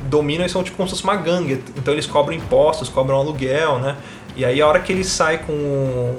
[0.04, 1.64] dominam e são tipo como se fosse uma gangue.
[1.78, 3.96] Então eles cobram impostos, cobram aluguel, né?
[4.36, 6.14] E aí a hora que ele sai com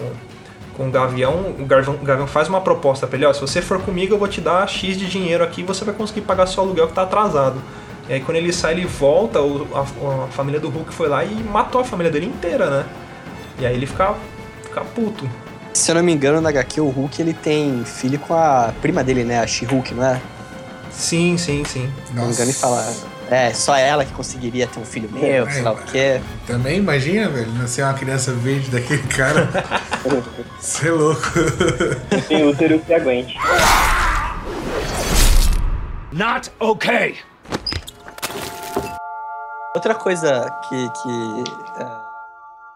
[0.82, 3.62] com o Gavião, o Gavião, o Gavião faz uma proposta pra ele, ó, se você
[3.62, 6.48] for comigo eu vou te dar X de dinheiro aqui e você vai conseguir pagar
[6.48, 7.62] seu aluguel que tá atrasado.
[8.10, 9.82] E aí quando ele sai, ele volta, o, a,
[10.24, 12.86] a, família do Hulk foi lá e matou a família dele inteira, né?
[13.60, 14.16] E aí ele fica,
[14.64, 15.30] fica puto.
[15.72, 19.04] Se eu não me engano, na HQ, o Hulk ele tem filho com a prima
[19.04, 19.40] dele, né?
[19.40, 20.20] A She-Hulk, não é?
[20.90, 21.86] Sim, sim, sim.
[21.86, 22.14] Nossa.
[22.14, 22.94] Não me engano em falar.
[23.32, 26.20] É, só ela que conseguiria ter um filho meu, é, sei lá o quê.
[26.46, 29.48] Também imagina, velho, nascer uma criança verde daquele cara.
[30.60, 31.22] Você é louco.
[32.28, 33.34] Tem útero que aguente.
[36.12, 37.20] Not okay!
[39.74, 41.86] Outra coisa que, que é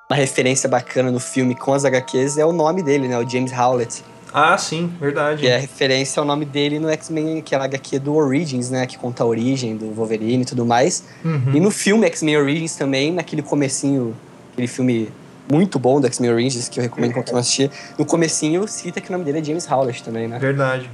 [0.10, 3.18] uma referência bacana no filme com as HQs é o nome dele, né?
[3.18, 4.06] O James Howlett.
[4.38, 5.40] Ah, sim, verdade.
[5.40, 8.86] Que é referência ao nome dele no X-Men, aquela HQ do Origins, né?
[8.86, 11.06] Que conta a origem do Wolverine e tudo mais.
[11.24, 11.54] Uhum.
[11.54, 14.14] E no filme X-Men Origins também, naquele comecinho,
[14.52, 15.10] aquele filme
[15.50, 17.72] muito bom do X-Men Origins, que eu recomendo qualquer um assistir.
[17.98, 20.38] No comecinho, cita que o nome dele é James Howlett também, né?
[20.38, 20.90] Verdade.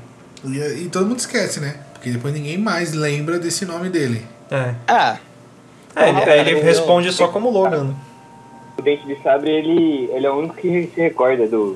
[0.46, 1.78] E, e, todo mundo esquece, né?
[1.94, 4.24] Porque depois ninguém mais lembra desse nome dele.
[4.52, 4.76] É.
[4.88, 5.18] Ah.
[5.96, 7.96] É, ele, ele responde só como Logan.
[8.78, 11.76] O Dente de Sabre, ele, ele é o único que se recorda do,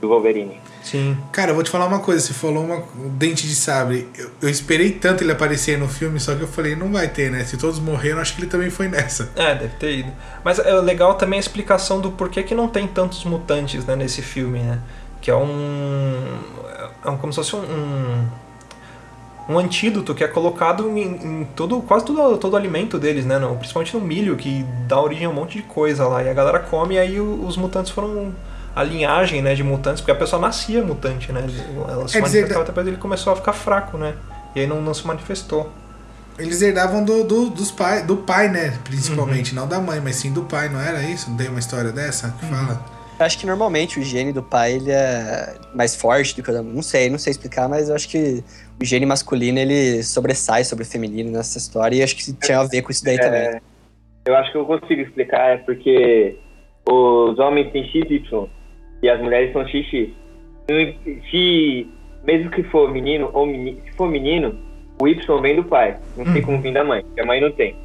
[0.00, 0.63] do Wolverine.
[0.84, 1.16] Sim.
[1.32, 2.20] Cara, eu vou te falar uma coisa.
[2.20, 4.06] Você falou uma, o Dente de Sabre.
[4.16, 7.30] Eu, eu, esperei tanto ele aparecer no filme, só que eu falei, não vai ter,
[7.30, 7.42] né?
[7.42, 9.32] Se todos morreram, acho que ele também foi nessa.
[9.34, 10.12] É, deve ter ido.
[10.44, 14.20] Mas é legal também a explicação do porquê que não tem tantos mutantes né, nesse
[14.20, 14.78] filme, né?
[15.22, 16.38] Que é um.
[17.02, 18.28] É um, como se fosse um,
[19.48, 23.38] um antídoto que é colocado em, em, todo, quase todo, todo o alimento deles, né?
[23.38, 26.22] No, principalmente no milho, que dá origem a um monte de coisa lá.
[26.22, 28.34] E a galera come e aí os mutantes foram
[28.74, 31.46] a linhagem né, de mutantes, porque a pessoa nascia mutante, né?
[31.88, 34.14] Ela se é manifestava depois ele começou a ficar fraco, né?
[34.54, 35.70] E aí não, não se manifestou.
[36.36, 38.76] Eles herdavam do, do, dos pai, do pai, né?
[38.82, 39.60] Principalmente, uhum.
[39.60, 41.30] não da mãe, mas sim do pai, não era isso?
[41.30, 42.50] Não tem uma história dessa que uhum.
[42.50, 42.84] fala?
[43.16, 46.52] Eu acho que normalmente o gene do pai ele é mais forte do que o
[46.52, 46.74] da mãe.
[46.74, 48.42] Não sei, não sei explicar, mas eu acho que
[48.80, 52.64] o gene masculino ele sobressai sobre o feminino nessa história e acho que tinha a
[52.64, 53.60] ver com isso daí é, também.
[54.24, 56.36] Eu acho que eu consigo explicar, é porque
[56.90, 58.50] os homens têm XY
[59.04, 60.08] e as mulheres são XX.
[61.30, 61.86] Se,
[62.24, 64.58] mesmo que for menino ou menino, se for menino,
[64.98, 66.46] o Y vem do pai, não tem hum.
[66.46, 67.76] como vir da mãe, porque a mãe não tem.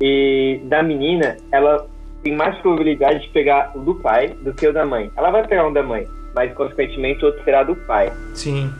[0.00, 1.84] E da menina, ela
[2.22, 5.10] tem mais probabilidade de pegar o do pai do que o da mãe.
[5.16, 8.12] Ela vai pegar um da mãe, mas consequentemente o outro será do pai.
[8.34, 8.72] Sim.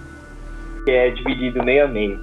[0.84, 2.20] Que é dividido meio a meio.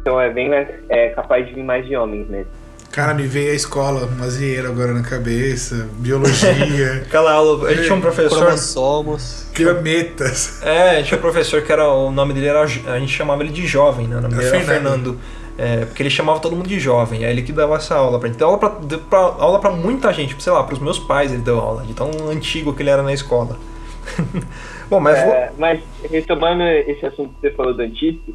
[0.00, 2.50] Então é bem mais, é capaz de vir mais de homens mesmo.
[2.92, 7.04] Cara, me veio a escola, mazieiro agora na cabeça, biologia.
[7.06, 8.38] Aquela aula, a gente tinha um professor.
[8.38, 9.46] Cromossomos.
[9.54, 10.60] Gametas.
[10.60, 11.88] É, a gente tinha um professor que era.
[11.88, 12.62] O nome dele era.
[12.62, 14.16] A gente chamava ele de jovem, né?
[14.16, 14.80] O nome dele era Fernando.
[14.80, 15.20] Fernando.
[15.56, 18.28] É, porque ele chamava todo mundo de jovem, é ele que dava essa aula pra
[18.28, 18.38] gente.
[18.38, 21.42] Deu aula pra, deu pra, aula pra muita gente, sei lá, pros meus pais ele
[21.42, 23.58] deu aula, de tão antigo que ele era na escola.
[24.88, 25.18] Bom, mas.
[25.18, 25.58] É, vou...
[25.58, 28.34] Mas retomando esse assunto que você falou do antigo,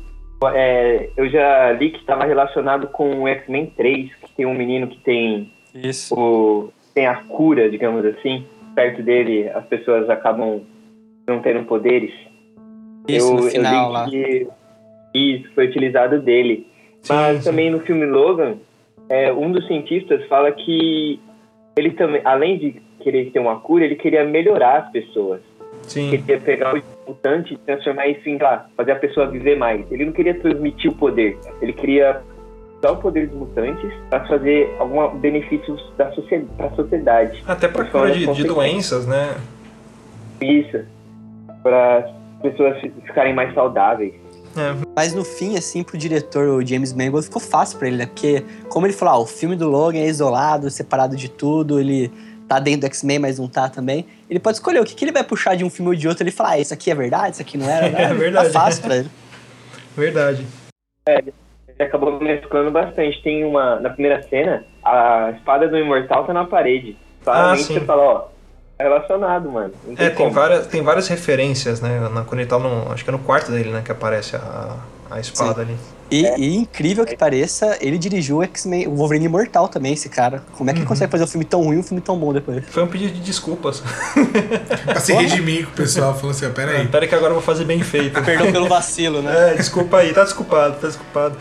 [0.53, 4.87] é, eu já li que estava relacionado com o X-Men 3, que tem um menino
[4.87, 6.13] que tem Isso.
[6.17, 8.45] o tem a cura, digamos assim.
[8.73, 10.61] Perto dele, as pessoas acabam
[11.27, 12.13] não tendo poderes.
[13.07, 14.09] Isso, eu, no final, lá.
[14.09, 14.47] Que
[15.13, 16.67] isso foi utilizado dele.
[17.01, 17.49] Sim, Mas sim.
[17.49, 18.55] também no filme Logan,
[19.07, 21.19] é, um dos cientistas fala que
[21.77, 25.41] ele também, além de querer ter uma cura, ele queria melhorar as pessoas.
[25.83, 26.07] Sim.
[26.07, 29.89] Ele queria pegar o mutante e transformar isso em lá, fazer a pessoa viver mais.
[29.91, 32.21] Ele não queria transmitir o poder, ele queria
[32.77, 37.43] usar o poder dos mutantes para fazer alguns benefícios para a sociedade.
[37.47, 39.35] Até para cura de, de doenças, né?
[40.41, 40.79] Isso.
[41.63, 44.13] Para as pessoas ficarem mais saudáveis.
[44.57, 44.73] É.
[44.95, 48.05] Mas no fim, assim, pro diretor, o James Mangold, ficou fácil para ele, né?
[48.05, 52.11] Porque, como ele falou, ah, o filme do Logan é isolado, separado de tudo, ele
[52.47, 54.05] tá dentro do X-Men, mas não tá também.
[54.29, 56.23] Ele pode escolher o que, que ele vai puxar de um filme ou de outro.
[56.23, 57.89] Ele fala, ah, isso aqui é verdade, isso aqui não era.
[57.89, 58.05] Né?
[58.11, 58.51] É verdade.
[58.51, 59.09] Tá fácil pra ele.
[59.95, 60.45] Verdade.
[61.07, 61.33] É, ele
[61.79, 63.21] acabou mesclando bastante.
[63.21, 63.79] Tem uma.
[63.79, 66.97] Na primeira cena, a espada do Imortal tá na parede.
[67.23, 68.27] Claramente ah, você fala, ó,
[68.77, 69.73] é relacionado, mano.
[69.97, 72.09] é, tem várias, tem várias referências, né?
[72.13, 72.91] Na, quando ele tá no.
[72.91, 73.81] Acho que é no quarto dele, né?
[73.83, 74.77] Que aparece a,
[75.09, 75.71] a espada sim.
[75.71, 75.77] ali.
[76.09, 80.43] E, e incrível que pareça, ele dirigiu o X-Men, o Wolverine Imortal também, esse cara.
[80.55, 82.31] Como é que ele consegue fazer um filme tão ruim e um filme tão bom
[82.31, 82.63] depois?
[82.69, 83.83] Foi um pedido de desculpas.
[84.85, 86.87] Pra se redimir com o pessoal, falou assim: ó, pera aí.
[86.87, 88.21] Pera que agora eu vou fazer bem feito.
[88.23, 89.51] Perdão pelo vacilo, né?
[89.51, 91.37] É, desculpa aí, tá desculpado, tá desculpado.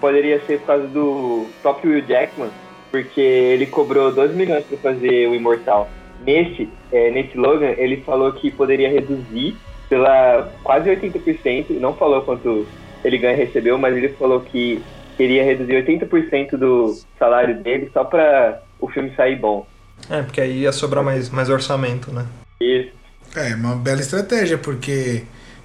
[0.00, 2.50] Poderia ser por causa do próprio Will Jackman,
[2.90, 5.88] porque ele cobrou 12 milhões pra fazer o Imortal.
[6.26, 9.56] Nesse, é, nesse Logan, ele falou que poderia reduzir
[9.88, 12.66] pela quase 80%, não falou quanto
[13.04, 14.82] ele ganha e recebeu, mas ele falou que
[15.16, 19.66] queria reduzir 80% do salário dele só pra o filme sair bom.
[20.08, 22.26] É, porque aí ia sobrar mais, mais orçamento, né?
[22.60, 22.90] Isso.
[23.36, 25.22] É, uma bela estratégia, porque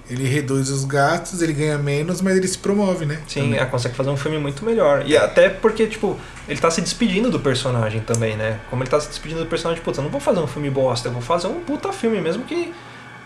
[0.09, 3.21] ele reduz os gastos, ele ganha menos, mas ele se promove, né?
[3.27, 3.59] Sim, Também.
[3.59, 5.03] é, consegue fazer um filme muito melhor.
[5.07, 6.17] E até porque, tipo,
[6.47, 8.59] ele tá se despedindo do personagem também, né?
[8.69, 11.07] Como ele tá se despedindo do personagem, putz, eu não vou fazer um filme bosta,
[11.07, 12.71] eu vou fazer um puta filme, mesmo que,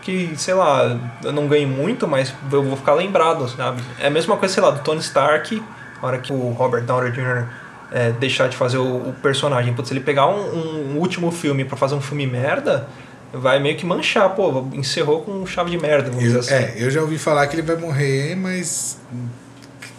[0.02, 3.82] que sei lá, eu não ganhe muito, mas eu vou ficar lembrado, sabe?
[4.00, 5.62] É a mesma coisa, sei lá, do Tony Stark,
[6.02, 7.46] na hora que o Robert Downey Jr.
[7.92, 9.74] é, deixar de fazer o, o personagem.
[9.74, 12.88] Putz, se ele pegar um, um último filme pra fazer um filme merda,
[13.34, 16.66] vai meio que manchar, pô, encerrou com chave de merda, vamos Eu, dizer assim.
[16.66, 19.00] é, eu já ouvi falar que ele vai morrer, mas.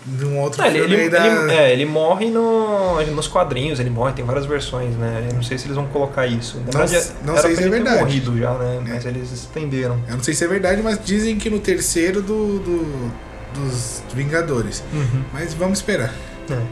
[0.06, 1.26] Num outro Não, ele, filme ele, ainda.
[1.44, 5.26] ele- é, ele morre no, nos quadrinhos, ele morre, tem várias versões, né?
[5.28, 6.56] Eu não sei se eles vão colocar isso.
[6.58, 7.96] Na Não- verdade, não era sei se é verdade.
[7.96, 8.00] É.
[8.00, 8.80] morrido já, né?
[8.88, 10.00] Mas eles estenderam.
[10.08, 13.12] Eu não sei se é verdade, mas dizem que no terceiro do, do-
[13.54, 14.82] dos Vingadores.
[14.92, 15.22] Uhum.
[15.34, 16.12] Mas vamos esperar.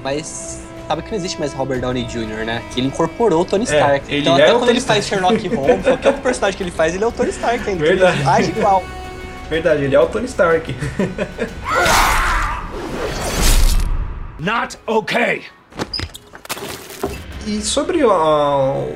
[0.03, 2.63] Mas sabe que não existe mais Robert Downey Jr., né?
[2.73, 4.11] Que ele incorporou o Tony É, Stark.
[4.13, 6.95] ele então é até quando ele faz Sherlock Holmes, qualquer outro personagem que ele faz,
[6.95, 7.85] ele é o Tony Stark ainda.
[7.85, 8.21] Verdade.
[8.21, 8.83] Ele age igual.
[9.51, 10.75] Verdade, ele é o Tony Stark.
[14.39, 15.43] Not okay.
[17.47, 18.87] E sobre a-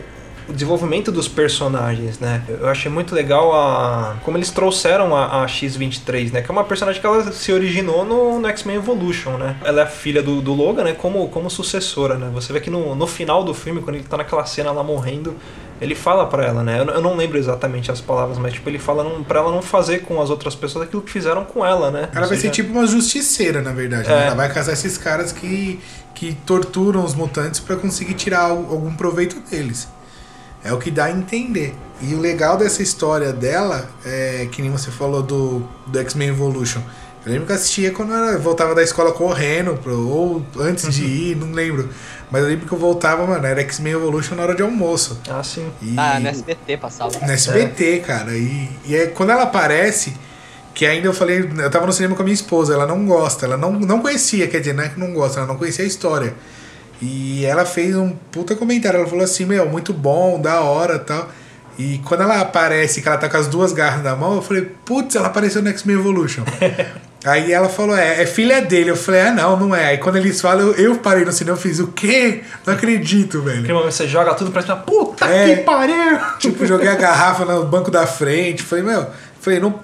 [0.48, 2.42] o desenvolvimento dos personagens, né?
[2.48, 6.42] Eu achei muito legal a como eles trouxeram a, a X-23, né?
[6.42, 9.56] Que é uma personagem que ela se originou no, no X-Men Evolution, né?
[9.64, 10.92] Ela é a filha do, do Logan, né?
[10.92, 12.30] Como, como sucessora, né?
[12.34, 15.36] Você vê que no, no final do filme, quando ele tá naquela cena lá morrendo,
[15.82, 16.80] ele fala pra ela, né?
[16.80, 19.60] Eu, eu não lembro exatamente as palavras, mas tipo, ele fala não, pra ela não
[19.62, 22.08] fazer com as outras pessoas aquilo que fizeram com ela, né?
[22.12, 24.08] Ela Ou vai seja, ser tipo uma justiceira, na verdade.
[24.08, 24.22] né?
[24.22, 24.26] É.
[24.28, 25.80] Ela vai caçar esses caras que,
[26.14, 29.88] que torturam os mutantes pra conseguir tirar al- algum proveito deles.
[30.64, 31.74] É o que dá a entender.
[32.00, 36.80] E o legal dessa história dela é que nem você falou do, do X-Men Evolution.
[37.24, 41.36] Eu lembro que eu assistia quando eu voltava da escola correndo, ou antes de ir,
[41.36, 41.88] não lembro.
[42.30, 45.20] Mas eu lembro que eu voltava, mano, era X-Men Evolution na hora de almoço.
[45.30, 45.68] Ah, sim.
[45.80, 47.12] E- Ah, no SBT passava.
[47.24, 48.32] no SBT, cara.
[48.32, 50.14] E, e é, quando ela aparece,
[50.74, 53.44] que ainda eu falei, eu tava no cinema com a minha esposa, ela não gosta,
[53.46, 55.88] ela não, não conhecia, quer dizer, não é que não gosta, ela não conhecia a
[55.88, 56.34] história.
[57.00, 61.28] E ela fez um puta comentário, ela falou assim, meu, muito bom, da hora tal.
[61.78, 64.70] E quando ela aparece, que ela tá com as duas garras na mão, eu falei,
[64.84, 66.42] putz, ela apareceu no X-Men Evolution.
[67.24, 68.90] Aí ela falou, é, é filha dele.
[68.90, 69.86] Eu falei, ah, não, não é.
[69.90, 72.42] Aí quando eles falam, eu, eu parei no cinema, eu fiz, o quê?
[72.66, 73.58] Não acredito, velho.
[73.60, 75.54] Aquele momento você joga tudo pra cima, puta É.
[75.54, 76.18] que pariu!
[76.38, 78.62] Tipo, joguei a garrafa no banco da frente.
[78.62, 79.06] Falei, meu,
[79.40, 79.78] falei, não.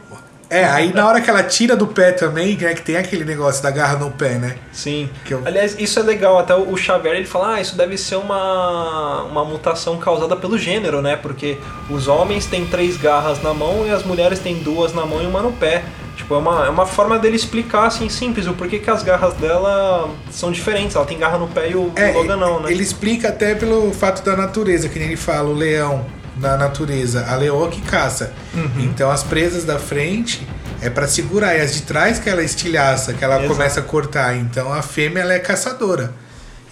[0.50, 3.62] É, aí na hora que ela tira do pé também, né, que tem aquele negócio
[3.62, 4.56] da garra no pé, né?
[4.72, 5.08] Sim.
[5.28, 6.38] Eu- Aliás, isso é legal.
[6.38, 11.02] Até o Xavier ele fala: ah, isso deve ser uma, uma mutação causada pelo gênero,
[11.02, 11.16] né?
[11.16, 11.58] Porque
[11.90, 15.26] os homens têm três garras na mão e as mulheres têm duas na mão e
[15.26, 15.84] uma no pé.
[16.18, 19.34] Tipo, é uma, é uma forma dele explicar assim, simples, o porquê que as garras
[19.34, 20.96] dela são diferentes.
[20.96, 22.72] Ela tem garra no pé e o, É, Logan não, né?
[22.72, 26.04] ele explica até pelo fato da natureza, que nem ele fala, o leão
[26.36, 28.32] na natureza, a leoa que caça.
[28.52, 28.70] Uhum.
[28.80, 30.46] Então as presas da frente
[30.82, 33.48] é pra segurar, e as de trás que ela estilhaça, que ela Exato.
[33.54, 34.36] começa a cortar.
[34.36, 36.12] Então a fêmea ela é caçadora.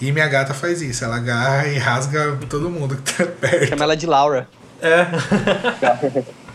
[0.01, 3.69] E minha gata faz isso, ela agarra e rasga todo mundo que tá perto.
[3.69, 4.49] Chama ela de Laura.
[4.83, 5.07] É.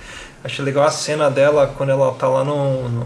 [0.43, 3.05] Achei legal a cena dela quando ela tá lá no, no,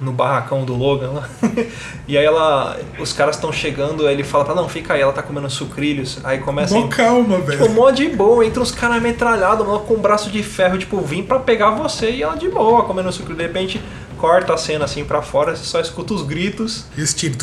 [0.00, 1.28] no barracão do Logan lá.
[2.06, 2.76] e aí ela.
[2.98, 6.18] Os caras estão chegando, aí ele fala, tá, não, fica aí, ela tá comendo sucrilhos.
[6.22, 6.74] Aí começa.
[6.78, 7.70] Mó calma, Tipo, velho.
[7.70, 11.38] mó de boa, entra uns caras metralhados, com um braço de ferro, tipo, vim pra
[11.38, 13.38] pegar você e ela de boa, comendo sucrilho.
[13.38, 13.80] De repente,
[14.18, 16.84] corta a cena assim pra fora, você só escuta os gritos.
[16.96, 17.36] E os tiros.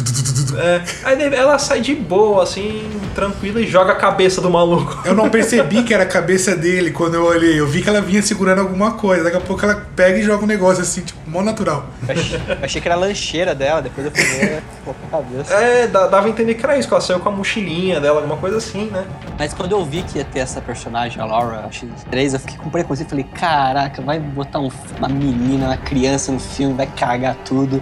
[0.58, 5.00] É, aí ela sai de boa, assim, tranquila e joga a cabeça do maluco.
[5.06, 7.60] Eu não percebi que era a cabeça dele quando eu olhei.
[7.60, 9.24] Eu vi que ela vinha segurando alguma coisa.
[9.24, 11.86] Daqui a pouco ela pega e joga um negócio assim, tipo, mó natural.
[12.08, 15.54] Eu achei, achei que era a lancheira dela, depois eu ficou com a cabeça.
[15.54, 18.38] É, dava a entender que era isso, que ela saiu com a mochilinha dela, alguma
[18.38, 19.06] coisa assim, né?
[19.38, 22.70] Mas quando eu vi que ia ter essa personagem, a Laura X3, eu fiquei com
[22.70, 23.10] preconceito.
[23.10, 27.82] Falei, caraca, vai botar um- uma menina, uma criança no filme, vai cagar tudo.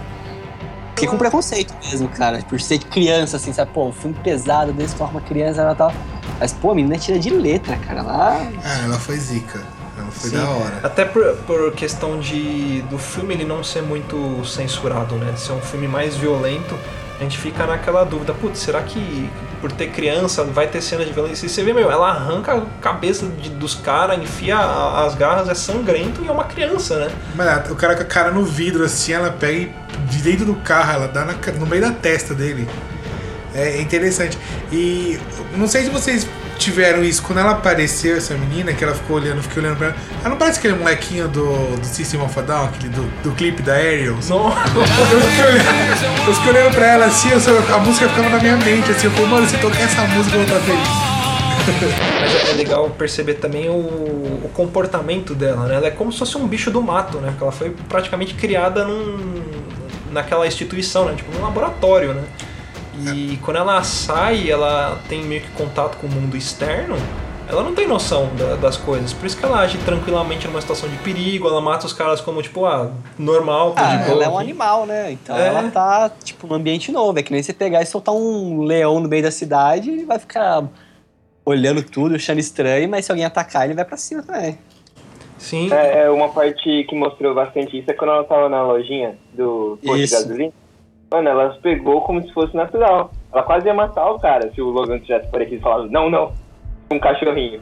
[0.90, 3.70] Fiquei com preconceito mesmo, cara, por ser criança, assim, sabe?
[3.72, 5.92] Pô, um filme pesado, desse uma criança, ela tal.
[6.38, 8.00] Mas, pô, a menina tira de letra, cara.
[8.00, 9.62] Ela Ah, ela foi zica.
[9.98, 10.36] Ela Foi Sim.
[10.36, 10.80] da hora.
[10.82, 15.32] Até por, por questão de do filme ele não ser muito censurado, né?
[15.32, 16.78] De ser um filme mais violento,
[17.22, 19.30] a gente fica naquela dúvida, putz, será que
[19.60, 21.46] por ter criança vai ter cena de violência?
[21.46, 25.54] E você vê, meu, ela arranca a cabeça de- dos caras, enfia as garras, é
[25.54, 27.10] sangrento e é uma criança, né?
[27.34, 29.72] Mano, o cara com a cara no vidro, assim, ela pega e
[30.08, 32.68] de dentro do carro, ela dá na no meio da testa dele.
[33.54, 34.36] É interessante.
[34.72, 35.18] E
[35.56, 36.26] não sei se vocês
[36.58, 39.96] tiveram isso quando ela apareceu, essa menina, que ela ficou olhando, fiquei olhando pra ela.
[40.20, 43.62] Ela não parece aquele molequinho do, do System of a Down, aquele do, do clipe
[43.62, 44.28] da Ariels?
[44.28, 48.38] Não, Eu fiquei olhando, eu fiquei olhando pra ela assim, eu a música ficava na
[48.38, 51.12] minha mente, assim, eu falei, mano, se tocar essa música eu vou estar feliz.
[52.20, 55.76] Mas é é legal perceber também o, o comportamento dela, né?
[55.76, 57.28] Ela é como se fosse um bicho do mato, né?
[57.28, 59.42] Porque ela foi praticamente criada num,
[60.10, 61.14] naquela instituição, né?
[61.16, 62.22] Tipo, num laboratório, né?
[63.14, 66.96] E quando ela sai, ela tem meio que contato com o mundo externo,
[67.48, 69.12] ela não tem noção da- das coisas.
[69.12, 72.40] Por isso que ela age tranquilamente numa situação de perigo, ela mata os caras como,
[72.42, 74.10] tipo, ah, normal, tá Ah, boa.
[74.12, 74.50] ela é um aqui.
[74.50, 75.12] animal, né?
[75.12, 75.48] Então É.
[75.48, 77.18] ela tá, tipo, num ambiente novo.
[77.18, 80.18] É que nem você pegar e soltar um leão no meio da cidade e vai
[80.18, 80.64] ficar
[81.44, 84.56] olhando tudo, achando estranho, mas se alguém atacar, ele vai pra cima também.
[85.36, 89.16] Sim, É, é uma parte que mostrou bastante isso é quando ela tava na lojinha
[89.34, 90.52] do posto de gasolina.
[91.12, 93.12] Mano, ela pegou como se fosse natural.
[93.32, 96.32] Ela quase ia matar o cara se o Logan tivesse parecido e falado, não, não.
[96.90, 97.60] Um cachorrinho.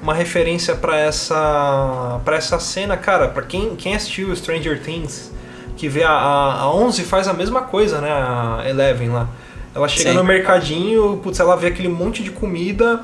[0.00, 5.34] uma referência pra essa para essa cena, cara, pra quem, quem assistiu Stranger Things,
[5.76, 9.28] que vê a, a, a 11 faz a mesma coisa, né, a Eleven lá.
[9.74, 10.16] Ela chega Sim.
[10.16, 13.00] no mercadinho, putz, ela vê aquele monte de comida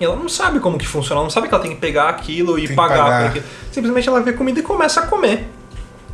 [0.00, 2.08] e ela não sabe como que funciona, ela não sabe que ela tem que pegar
[2.10, 2.98] aquilo e Tem pagar.
[3.04, 3.20] pagar.
[3.22, 3.44] por aquilo.
[3.72, 5.46] Simplesmente ela vê comida e começa a comer.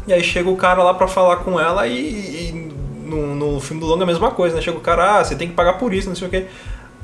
[0.07, 1.99] E aí chega o cara lá pra falar com ela e,
[2.51, 2.71] e
[3.07, 4.62] no, no filme do longa é a mesma coisa, né?
[4.62, 6.47] Chega o cara, ah, você tem que pagar por isso, não sei o quê.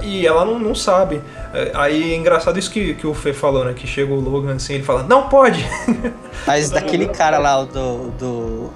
[0.02, 1.20] E ela não, não sabe.
[1.52, 3.74] É, Aí é engraçado isso que, que o Fê falou, né?
[3.74, 5.64] Que chega o Logan assim, ele fala, não pode!
[6.46, 8.70] Mas daquele cara lá, do, do-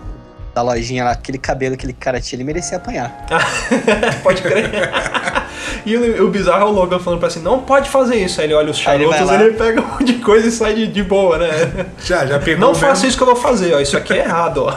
[0.55, 3.27] da lojinha lá, aquele cabelo que aquele cara tinha, ele merecia apanhar.
[4.23, 4.71] pode crer.
[5.85, 8.41] e o, o bizarro é o Logan falando pra assim, não pode fazer isso.
[8.41, 9.43] Aí ele olha os ele charutos, lá.
[9.43, 11.49] ele, pega um monte de coisa e sai de, de boa, né?
[12.01, 12.87] Já, já pegou não mesmo.
[12.87, 13.81] faça isso que eu vou fazer, ó.
[13.81, 14.75] Isso aqui é errado, ó.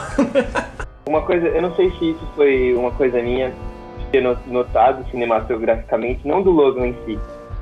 [1.07, 3.49] Uma coisa, eu não sei se isso foi uma coisa minha
[3.97, 7.17] de ter no- notado cinematograficamente, não do Logan em si.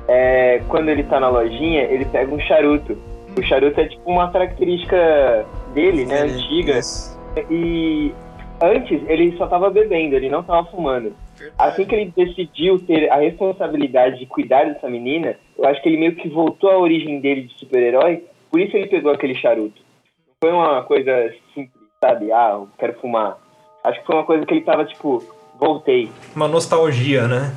[0.08, 2.98] É, quando ele tá na lojinha, ele pega um charuto.
[3.38, 6.80] O charuto é tipo uma característica dele, né, antiga.
[7.50, 8.12] E
[8.60, 11.12] antes ele só tava bebendo, ele não tava fumando.
[11.58, 15.98] Assim que ele decidiu ter a responsabilidade de cuidar dessa menina, eu acho que ele
[15.98, 19.82] meio que voltou à origem dele de super-herói, por isso ele pegou aquele charuto.
[20.26, 22.32] Não foi uma coisa simples, sabe?
[22.32, 23.38] Ah, eu quero fumar.
[23.84, 25.22] Acho que foi uma coisa que ele tava tipo,
[25.58, 26.10] voltei.
[26.34, 27.52] Uma nostalgia, né?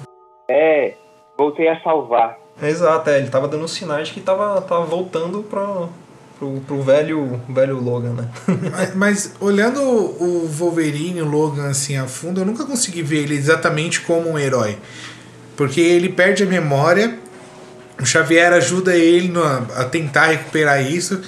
[0.49, 0.93] É,
[1.37, 2.37] voltei a salvar.
[2.61, 5.89] Exato, é, ele tava dando sinais de que tava, tava voltando pro,
[6.39, 8.29] pro, pro velho, velho Logan, né?
[8.71, 13.35] Mas, mas olhando o Wolverine, o Logan assim a fundo, eu nunca consegui ver ele
[13.35, 14.77] exatamente como um herói.
[15.57, 17.19] Porque ele perde a memória,
[18.01, 21.19] o Xavier ajuda ele no- a tentar recuperar isso.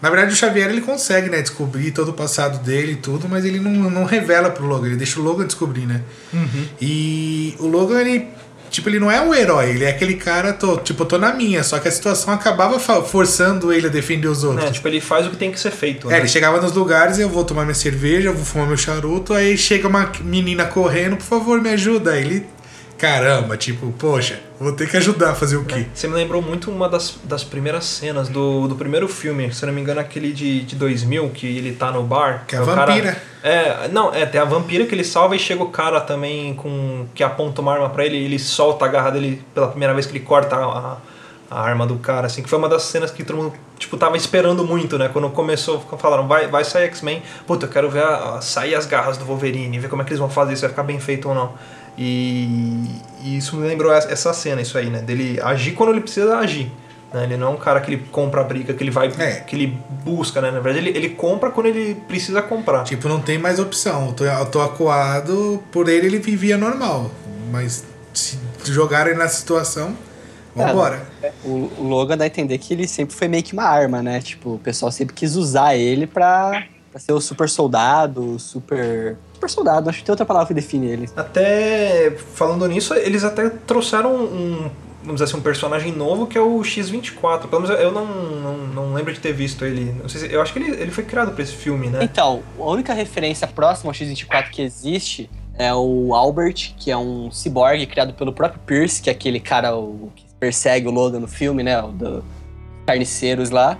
[0.00, 3.44] Na verdade, o Xavier ele consegue, né, descobrir todo o passado dele e tudo, mas
[3.44, 6.02] ele não, não revela pro Logan, ele deixa o Logan descobrir, né?
[6.80, 8.28] E o Logan, ele,
[8.74, 11.32] tipo, ele não é um herói, ele é aquele cara, tô, tipo, eu tô na
[11.32, 14.64] minha, só que a situação acabava forçando ele a defender os outros.
[14.68, 16.18] É, tipo, ele faz o que tem que ser feito, É, né?
[16.20, 19.56] ele chegava nos lugares, eu vou tomar minha cerveja, eu vou fumar meu charuto, aí
[19.56, 22.12] chega uma menina correndo, por favor, me ajuda.
[22.12, 22.46] Aí ele,
[22.98, 25.86] caramba, tipo, poxa, vou ter que ajudar a fazer o quê?
[25.94, 29.72] Você me lembrou muito uma das, das primeiras cenas do, do primeiro filme, se não
[29.72, 32.44] me engano, aquele de, de 2000, que ele tá no bar.
[32.46, 33.22] Que é a o cara- vampira.
[33.42, 37.06] é, não, é, tem a vampira que ele salva e chega o cara também com
[37.14, 40.06] que aponta uma arma pra ele e ele solta a garra dele pela primeira vez
[40.06, 40.96] que ele corta a,
[41.50, 44.16] a arma do cara, assim, que foi uma das cenas que todo mundo, tipo, tava
[44.16, 45.08] esperando muito, né?
[45.12, 48.86] Quando começou, falaram, vai, vai sair X-Men, puta, eu quero ver a- a- sair as
[48.86, 51.28] garras do Wolverine, ver como é que eles vão fazer, se vai ficar bem feito
[51.28, 51.52] ou não.
[51.96, 52.84] E,
[53.22, 55.00] e isso me lembrou essa- cena, isso aí, né?
[55.00, 56.70] Dele agir quando ele precisa agir.
[57.12, 57.24] Né?
[57.24, 59.06] Ele não é um cara que ele compra a briga, que ele vai.
[59.18, 59.40] É.
[59.40, 60.50] que ele busca, né?
[60.50, 62.82] Na verdade, ele, ele compra quando ele precisa comprar.
[62.82, 64.08] Tipo, não tem mais opção.
[64.08, 67.10] Eu tô, eu tô acuado, por ele ele vivia normal.
[67.52, 69.96] Mas se jogarem na situação,
[70.56, 71.06] vambora.
[71.44, 74.20] O, o Logan dá a entender que ele sempre foi meio que uma arma, né?
[74.20, 79.16] Tipo, o pessoal sempre quis usar ele pra, pra ser o super soldado, o super.
[79.44, 81.08] Super soldado, acho que tem outra palavra que define ele.
[81.16, 84.70] Até falando nisso, eles até trouxeram um,
[85.02, 87.46] vamos dizer assim, um personagem novo que é o X24.
[87.48, 89.92] Pelo menos eu não, não, não lembro de ter visto ele.
[90.00, 92.00] Não sei se- eu acho que ele, ele foi criado pra esse filme, né?
[92.02, 95.28] Então, a única referência próxima ao X-24 que existe
[95.58, 99.76] é o Albert, que é um ciborgue criado pelo próprio Pierce, que é aquele cara
[99.76, 101.80] o, que persegue o Logan no filme, né?
[101.82, 102.24] O do
[102.86, 103.78] Carniceiros lá.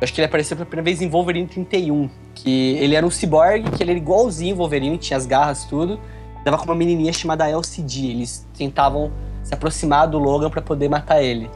[0.00, 2.08] Eu acho que ele apareceu pela primeira vez em Wolverine 31.
[2.42, 5.98] Que ele era um cyborg, que ele era igualzinho o Wolverine, tinha as garras, tudo.
[6.44, 8.06] Tava com uma menininha chamada LCD.
[8.06, 9.12] Eles tentavam
[9.42, 11.50] se aproximar do Logan para poder matar ele.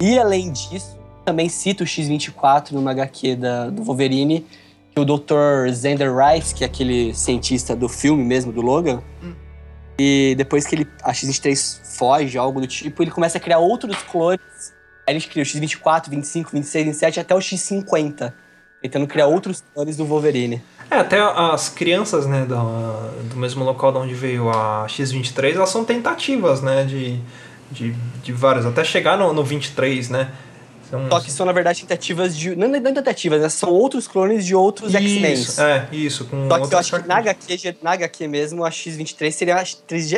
[0.00, 4.46] E além disso, também cita o X-24 numa HQ da, do Wolverine,
[4.94, 5.72] que o Dr.
[5.74, 9.02] Xander Rice, que é aquele cientista do filme mesmo, do Logan,
[9.98, 13.96] e depois que ele, a X-23 foge, algo do tipo, ele começa a criar outros
[14.02, 14.74] clones.
[15.06, 18.32] Aí ele cria o X-24, 25, 26, 27 até o X-50.
[18.88, 20.62] Tentando criar outros clones do Wolverine.
[20.90, 22.54] É, até as crianças, né, do,
[23.28, 27.18] do mesmo local de onde veio a X-23, elas são tentativas, né, de,
[27.72, 30.30] de, de várias, até chegar no, no 23, né.
[30.88, 32.54] São, Só que são, na verdade, tentativas de.
[32.54, 33.48] Não, não tentativas, né?
[33.48, 35.34] São outros clones de outros X-Men.
[35.58, 36.26] É, isso.
[36.26, 39.64] Com Só que eu acho que na HQ, na HQ mesmo, a X-23 seria a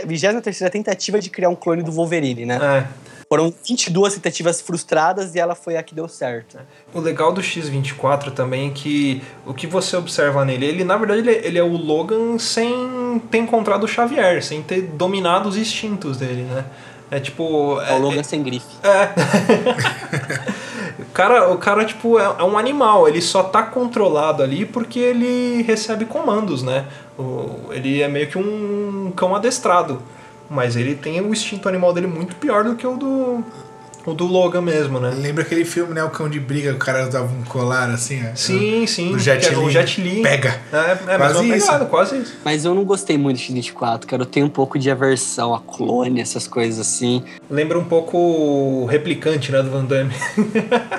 [0.06, 2.58] 23 tentativa de criar um clone do Wolverine, né?
[2.62, 3.17] É.
[3.28, 6.58] Foram 22 tentativas frustradas e ela foi a que deu certo.
[6.94, 11.20] O legal do X-24 também é que o que você observa nele, ele na verdade
[11.20, 16.16] ele, ele é o Logan sem ter encontrado o Xavier, sem ter dominado os instintos
[16.16, 16.64] dele, né?
[17.10, 17.80] É tipo.
[17.80, 18.66] É o Logan é, sem grife.
[18.82, 19.12] É.
[21.00, 23.08] o, cara, o cara, tipo, é, é, um animal.
[23.08, 26.86] Ele só tá controlado ali porque ele recebe comandos, né?
[27.18, 30.02] O, ele é meio que um cão adestrado.
[30.50, 33.44] Mas ele tem o instinto animal dele muito pior do que o do,
[34.10, 35.10] o do Logan mesmo, né?
[35.14, 36.02] Lembra aquele filme, né?
[36.02, 38.22] O Cão de Briga, o cara usava um colar assim?
[38.34, 39.14] Sim, sim.
[39.14, 40.22] O Jet, Li, o Jet Li.
[40.22, 40.58] Pega.
[40.72, 41.66] É, é quase isso.
[41.66, 42.36] Pegada, quase isso.
[42.44, 44.22] Mas eu não gostei muito de X-24, cara.
[44.22, 47.22] Eu tenho um pouco de aversão a clone, essas coisas assim.
[47.50, 50.14] Lembra um pouco o replicante, né, do Van Damme.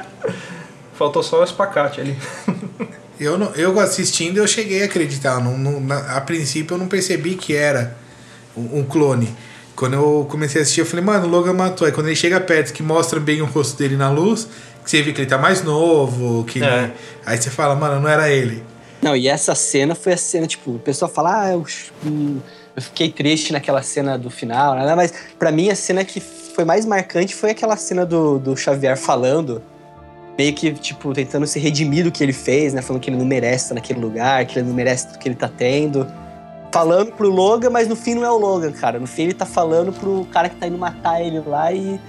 [0.93, 2.15] Faltou só o espacate ali.
[3.19, 5.41] eu, não, eu assistindo, eu cheguei a acreditar.
[5.41, 7.97] Não, não, na, a princípio, eu não percebi que era
[8.59, 9.33] um, um clone.
[9.79, 11.87] Quando eu comecei a assistir, eu falei, mano, o Logan matou.
[11.87, 14.45] Aí quando ele chega perto, que mostra bem o rosto dele na luz,
[14.83, 16.91] que você vê que ele tá mais novo, que é.
[17.25, 18.61] aí você fala, mano, não era ele.
[19.01, 21.65] Não, e essa cena foi a cena, tipo, o pessoal fala, ah, eu,
[22.75, 24.93] eu fiquei triste naquela cena do final, né?
[24.95, 28.97] Mas para mim a cena que foi mais marcante foi aquela cena do, do Xavier
[28.97, 29.63] falando,
[30.37, 32.81] meio que, tipo, tentando se redimir do que ele fez, né?
[32.81, 35.35] Falando que ele não merece estar naquele lugar, que ele não merece tudo que ele
[35.35, 36.05] tá tendo
[36.71, 38.99] falando pro Logan, mas no fim não é o Logan, cara.
[38.99, 41.99] No fim ele tá falando pro cara que tá indo matar ele lá e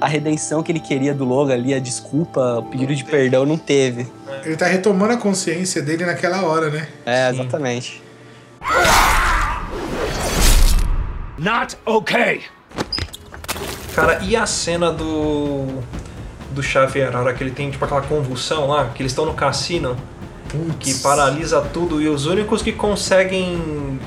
[0.00, 3.56] a redenção que ele queria do Logan ali, a desculpa, o pedido de perdão não
[3.56, 4.06] teve.
[4.44, 6.88] Ele tá retomando a consciência dele naquela hora, né?
[7.06, 8.02] É, exatamente.
[11.38, 12.42] Not okay.
[13.94, 15.82] Cara, e a cena do
[16.50, 19.34] do Xavier, a hora que ele tem tipo aquela convulsão lá, que eles estão no
[19.34, 19.96] cassino
[20.78, 23.98] que paralisa tudo e os únicos que conseguem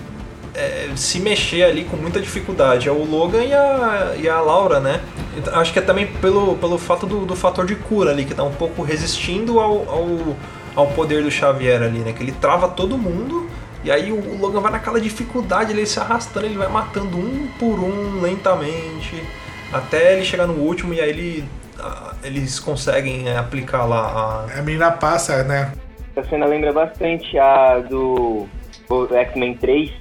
[0.54, 4.80] é, se mexer ali com muita dificuldade é o Logan e a, e a Laura,
[4.80, 5.02] né?
[5.38, 8.34] Então, acho que é também pelo, pelo fato do, do fator de cura ali, que
[8.34, 10.38] tá um pouco resistindo ao, ao,
[10.76, 12.14] ao poder do Xavier ali, né?
[12.14, 13.50] Que ele trava todo mundo
[13.86, 17.80] e aí o Logan vai naquela dificuldade, ele se arrastando, ele vai matando um por
[17.80, 19.24] um lentamente,
[19.72, 21.50] até ele chegar no último e aí ele,
[22.24, 24.60] eles conseguem é, aplicar lá a.
[24.60, 25.72] A menina passa, né?
[26.16, 28.48] Essa cena lembra bastante a do
[29.12, 29.92] X-Men 3,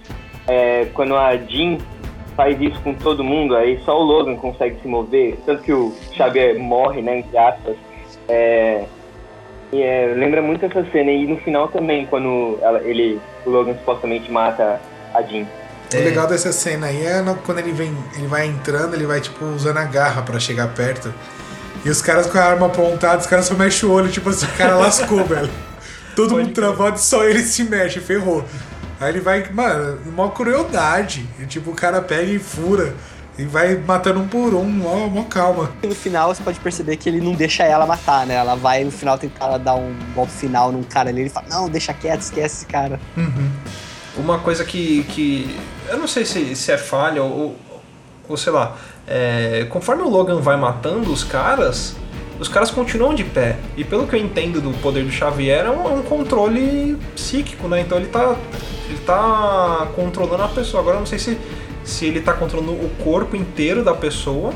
[0.46, 1.78] é, quando a Jean
[2.36, 5.92] faz isso com todo mundo, aí só o Logan consegue se mover, tanto que o
[6.12, 7.76] Xavier morre, né, entre aspas.
[8.28, 8.84] É,
[9.72, 14.30] é, lembra muito essa cena, e no final também, quando ela, ele, o Logan supostamente
[14.30, 14.80] mata
[15.12, 15.46] a Jean.
[15.92, 19.44] O legal dessa cena aí é quando ele vem, ele vai entrando, ele vai tipo
[19.44, 21.12] usando a garra para chegar perto.
[21.84, 24.46] E os caras com a arma apontada, os caras só mexem o olho, tipo assim,
[24.46, 25.50] o cara lascou, velho.
[26.14, 28.44] Todo Pode mundo travado e só ele se mexe, ferrou.
[29.00, 31.28] Aí ele vai, mano, uma crueldade.
[31.40, 32.94] E, tipo, o cara pega e fura.
[33.36, 35.72] E vai matando um por um, ó, mó calma.
[35.82, 38.34] E no final você pode perceber que ele não deixa ela matar, né?
[38.34, 41.22] Ela vai no final tentar dar um golpe final num cara ali.
[41.22, 43.00] Ele fala, não, deixa quieto, esquece esse cara.
[43.16, 43.50] Uhum.
[44.18, 45.58] Uma coisa que, que.
[45.88, 47.56] Eu não sei se, se é falha ou,
[48.28, 48.76] ou sei lá.
[49.06, 51.96] É, conforme o Logan vai matando os caras,
[52.38, 53.56] os caras continuam de pé.
[53.76, 57.68] E pelo que eu entendo do poder do Xavier, é um, é um controle psíquico,
[57.68, 57.80] né?
[57.80, 58.36] Então ele tá,
[58.88, 60.80] ele tá controlando a pessoa.
[60.80, 61.38] Agora eu não sei se,
[61.84, 64.52] se ele tá controlando o corpo inteiro da pessoa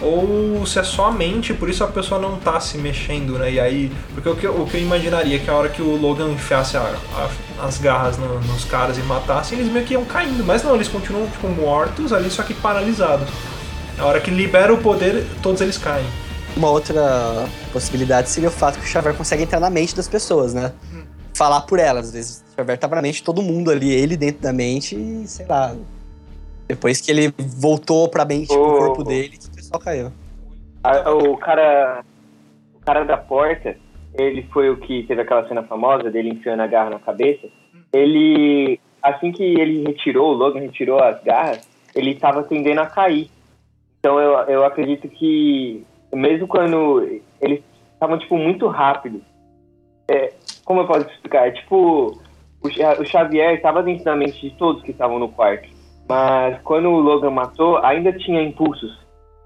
[0.00, 3.52] ou se é só a mente, por isso a pessoa não tá se mexendo, né?
[3.52, 5.96] E aí, porque o que, o que eu imaginaria é que a hora que o
[5.96, 10.04] Logan enfiasse a, a, as garras no, nos caras e matasse, eles meio que iam
[10.04, 13.28] caindo, mas não, eles continuam tipo mortos ali, só que paralisados.
[13.98, 16.04] A hora que libera o poder, todos eles caem.
[16.56, 20.54] Uma outra possibilidade seria o fato que o Xavier consegue entrar na mente das pessoas,
[20.54, 20.72] né?
[20.92, 21.04] Hum.
[21.34, 22.06] Falar por elas.
[22.06, 24.96] Às vezes o Xavier tava na mente de todo mundo ali, ele dentro da mente
[24.96, 25.76] e, sei lá.
[26.66, 28.54] Depois que ele voltou pra mente, oh.
[28.54, 30.12] pro corpo dele, o pessoal caiu.
[30.82, 32.02] o cara.
[32.74, 33.76] O cara da porta,
[34.14, 37.48] ele foi o que teve aquela cena famosa dele enfiando a garra na cabeça.
[37.92, 43.30] Ele, assim que ele retirou, o Logan retirou as garras, ele estava tendendo a cair.
[43.98, 45.84] Então eu, eu acredito que,
[46.16, 47.62] mesmo quando eles
[47.94, 49.22] estavam, tipo, muito rápido,
[50.08, 50.32] é,
[50.64, 51.48] como eu posso explicar?
[51.48, 52.18] É tipo,
[52.62, 55.68] o, Xavier estava dentro da mente de todos que estavam no quarto.
[56.08, 59.04] Mas quando o Logan matou, ainda tinha impulsos.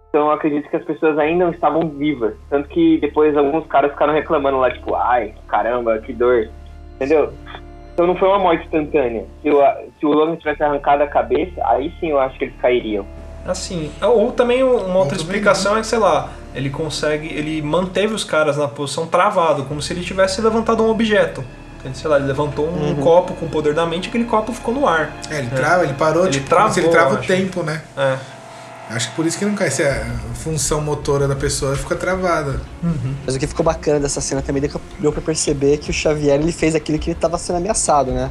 [0.08, 2.34] Então eu acredito que as pessoas ainda não estavam vivas.
[2.50, 6.48] Tanto que depois alguns caras ficaram reclamando lá, tipo, ai, caramba, que dor.
[6.96, 7.32] Entendeu?
[7.94, 9.24] Então não foi uma morte instantânea.
[9.42, 9.60] Se o,
[9.98, 13.06] se o Logan tivesse arrancado a cabeça, aí sim eu acho que eles cairiam.
[13.46, 18.24] Assim, ou também uma outra explicação é que, sei lá, ele consegue, ele manteve os
[18.24, 21.44] caras na posição travado, como se ele tivesse levantado um objeto.
[21.94, 22.96] Sei lá, ele levantou um uhum.
[22.96, 25.16] copo com o poder da mente e aquele copo ficou no ar.
[25.30, 27.80] É, ele trava, ele parou, ele tipo, travou, ele trava o tempo, né?
[27.96, 28.18] É.
[28.90, 29.70] Acho que por isso que não cai.
[29.70, 32.60] Se a função motora da pessoa fica travada.
[32.82, 33.14] Uhum.
[33.24, 34.62] Mas o que ficou bacana dessa cena também
[34.98, 38.30] deu pra perceber que o Xavier ele fez aquilo que ele tava sendo ameaçado, né?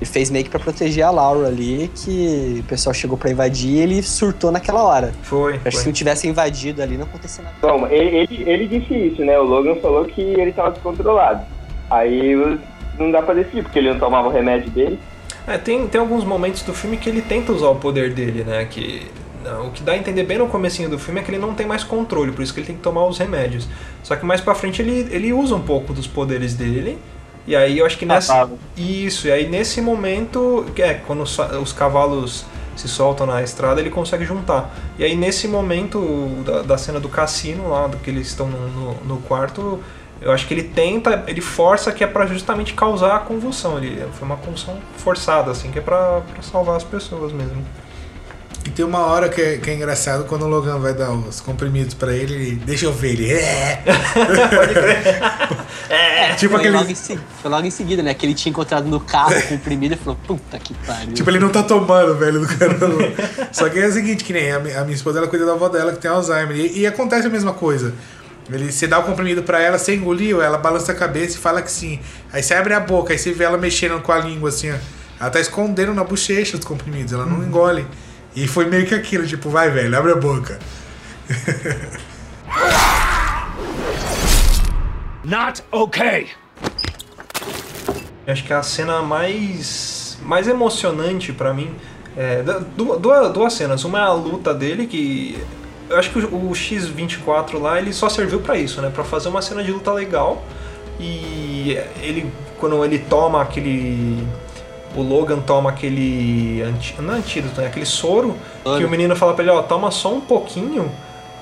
[0.00, 3.70] Ele fez meio que pra proteger a Laura ali, que o pessoal chegou pra invadir
[3.70, 5.12] e ele surtou naquela hora.
[5.22, 5.54] Foi.
[5.56, 7.56] Acho que se não tivesse invadido ali, não acontecia nada.
[7.60, 9.36] Bom, ele, ele, ele, disse isso, né?
[9.38, 11.44] O Logan falou que ele tava descontrolado.
[11.90, 12.32] Aí
[12.98, 14.98] não dá pra decidir, porque ele não tomava o remédio dele.
[15.46, 18.66] É, tem, tem alguns momentos do filme que ele tenta usar o poder dele, né?
[18.66, 19.10] Que
[19.66, 21.66] o que dá a entender bem no comecinho do filme é que ele não tem
[21.66, 23.66] mais controle, por isso que ele tem que tomar os remédios.
[24.02, 26.98] Só que mais pra frente ele, ele usa um pouco dos poderes dele
[27.48, 28.46] e aí eu acho que nessa.
[28.76, 32.44] Isso, e aí nesse momento, é, quando os, os, cavalos
[32.76, 34.70] se soltam na estrada, ele consegue juntar.
[34.98, 38.68] E aí nesse momento da, da cena do cassino, lá, do que eles estão no,
[38.68, 39.82] no, no, quarto,
[40.20, 43.78] eu acho que ele tenta, ele força que é para justamente causar a convulsão.
[43.78, 47.64] Ele, foi uma convulsão forçada, assim, que é pra, pra salvar as pessoas mesmo.
[48.64, 51.40] E tem uma hora que é, que é engraçado quando o Logan vai dar os
[51.40, 53.32] comprimidos pra ele, ele deixa eu ver ele.
[53.32, 53.82] É!
[53.84, 55.88] Pode crer.
[55.88, 56.76] é, tipo foi, aquele...
[56.76, 58.12] logo em, foi logo em seguida, né?
[58.14, 61.14] Que ele tinha encontrado no carro comprimido e falou, puta que pariu.
[61.14, 62.96] Tipo, ele não tá tomando, velho, do caramba.
[63.52, 65.92] Só que é o seguinte, que nem a, minha esposa, ela cuida da avó dela
[65.92, 66.56] que tem Alzheimer.
[66.56, 67.94] E, e acontece a mesma coisa.
[68.50, 71.60] Ele, você dá o comprimido pra ela, você engoliu, ela balança a cabeça e fala
[71.62, 72.00] que sim.
[72.32, 74.76] Aí você abre a boca, aí você vê ela mexendo com a língua assim, ó.
[75.20, 77.46] Ela tá escondendo na bochecha os comprimidos, ela não uhum.
[77.46, 77.86] engole.
[78.34, 80.58] E foi meio que aquilo, tipo, vai, velho, abre a boca.
[85.24, 86.28] Not okay.
[88.26, 91.74] Acho que a cena mais mais emocionante para mim
[92.16, 92.42] é
[92.76, 93.84] duas, duas cenas.
[93.84, 95.38] Uma é a luta dele que
[95.88, 99.28] eu acho que o, o X24 lá ele só serviu para isso, né, para fazer
[99.28, 100.42] uma cena de luta legal.
[101.00, 104.26] E ele quando ele toma aquele
[104.94, 106.62] o Logan toma aquele.
[106.62, 107.66] Anti, não é antídoto, né?
[107.66, 110.90] Aquele soro que o menino fala pra ele, ó, toma só um pouquinho,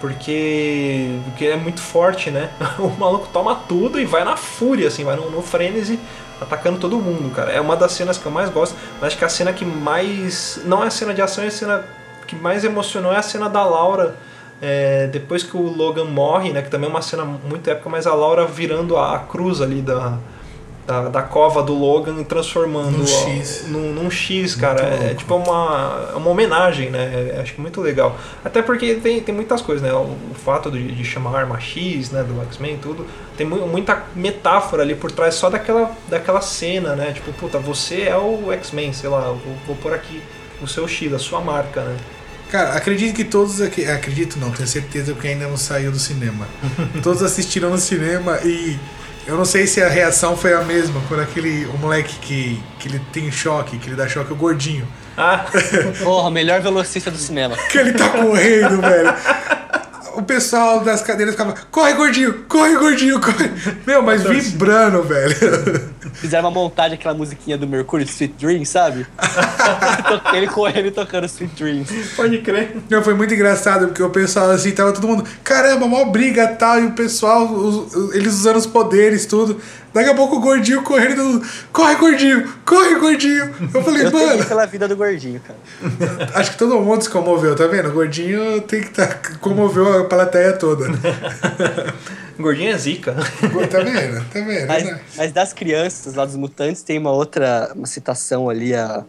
[0.00, 2.50] porque, porque é muito forte, né?
[2.78, 5.98] O maluco toma tudo e vai na fúria, assim, vai no, no frenesi
[6.40, 7.50] atacando todo mundo, cara.
[7.50, 10.60] É uma das cenas que eu mais gosto, mas acho que a cena que mais.
[10.64, 11.84] Não é a cena de ação, é a cena
[12.26, 14.16] que mais emocionou é a cena da Laura.
[14.60, 16.62] É, depois que o Logan morre, né?
[16.62, 19.82] Que também é uma cena muito épica, mas a Laura virando a, a cruz ali
[19.82, 20.18] da,
[20.86, 24.82] da, da cova do Logan e transformando num X, num, num X cara.
[24.82, 27.32] É, é, tipo uma, uma homenagem, né?
[27.34, 28.16] É, acho que muito legal.
[28.44, 29.92] Até porque tem, tem muitas coisas, né?
[29.92, 32.22] O, o fato de, de, chamar arma X, né?
[32.22, 33.06] Do X-Men e tudo.
[33.36, 37.12] Tem mu muita metáfora ali por trás só daquela, daquela cena, né?
[37.12, 40.22] Tipo, puta, você é o X-Men, sei lá, vou, vou pôr aqui
[40.62, 41.96] o seu X, a sua marca, né?
[42.48, 43.84] Cara, acredito que todos aqui.
[43.84, 46.46] Acredito não, tenho certeza porque ainda não saiu do cinema.
[47.02, 48.78] todos assistiram no cinema e
[49.26, 52.88] eu não sei se a reação foi a mesma quando aquele o moleque que, que
[52.88, 54.86] ele tem choque, que ele dá choque, o gordinho.
[55.16, 55.44] Ah,
[56.02, 57.56] porra, melhor velocista do cinema.
[57.70, 59.14] que ele tá correndo, velho
[60.16, 63.50] o pessoal das cadeiras ficava, corre gordinho, corre gordinho, corre.
[63.86, 65.36] Meu, mas vibrando, velho.
[66.14, 69.06] Fizeram uma montagem aquela musiquinha do Mercúrio, Sweet Dreams, sabe?
[70.34, 71.90] Ele correndo e tocando Sweet Dreams.
[72.16, 72.76] Pode crer.
[72.88, 76.80] Não, foi muito engraçado, porque o pessoal assim, tava todo mundo, caramba, mó briga tal,
[76.80, 79.60] e o pessoal, os, eles usando os poderes, tudo.
[79.96, 81.42] Daqui a pouco o gordinho correndo,
[81.72, 83.50] corre gordinho, corre gordinho.
[83.72, 84.44] Eu falei, eu mano.
[84.44, 85.58] pela vida do gordinho, cara.
[86.38, 87.88] Acho que todo mundo se comoveu, tá vendo?
[87.88, 89.06] O gordinho tem que estar.
[89.06, 90.86] Tá, comoveu a plateia toda.
[92.38, 93.14] gordinho é zica.
[93.14, 94.22] Tá vendo?
[94.30, 94.66] Tá vendo?
[94.66, 99.04] Mas, mas, das crianças lá dos mutantes tem uma outra uma citação ali, a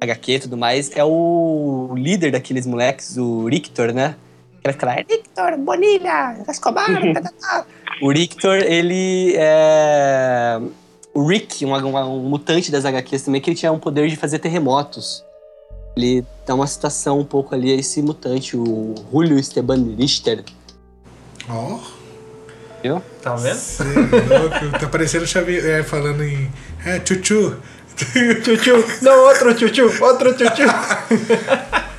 [0.00, 0.90] HQ e tudo mais.
[0.96, 4.16] É o líder daqueles moleques, o Rictor, né?
[4.64, 7.66] Aquela, Rictor, Bonilha, Escobar, tá, tá, tá.
[8.02, 10.60] O Rictor, ele é.
[11.14, 14.16] O Rick, um, um, um, mutante das HQs também, que ele tinha um poder de
[14.16, 15.24] fazer terremotos.
[15.96, 20.44] Ele dá uma citação um pouco ali a esse mutante, o Julio Esteban Richter.
[21.48, 21.97] Oh.
[22.82, 23.02] Viu?
[23.22, 23.54] Tá vendo?
[23.54, 26.50] Cê é louco, tá parecendo Xavier falando em.
[26.86, 27.56] É, tchutchu.
[28.42, 28.84] Tchutchu.
[29.02, 29.90] Não, outro tchutchu.
[30.04, 30.62] Outro tchutchu.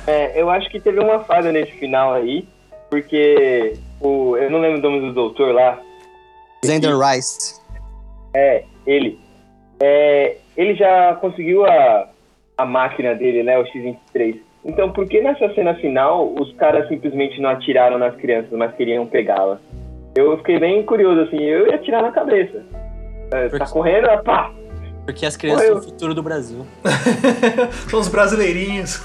[0.06, 2.48] É, eu acho que teve uma falha nesse final aí,
[2.88, 5.78] porque o, eu não lembro o nome do doutor lá.
[6.64, 7.60] Xander Rice.
[8.34, 9.20] É, ele.
[9.78, 12.08] É, ele já conseguiu a,
[12.56, 13.58] a máquina dele, né?
[13.58, 14.40] O X-23.
[14.64, 19.06] Então, por que nessa cena final os caras simplesmente não atiraram nas crianças, mas queriam
[19.06, 19.60] pegá-la?
[20.14, 22.62] Eu fiquei bem curioso, assim, eu ia atirar na cabeça.
[23.32, 24.52] É, tá Porque- correndo, ah, pá!
[25.04, 25.80] Porque as crianças Morreu.
[25.82, 26.66] são o futuro do Brasil.
[27.88, 29.00] São os brasileirinhos.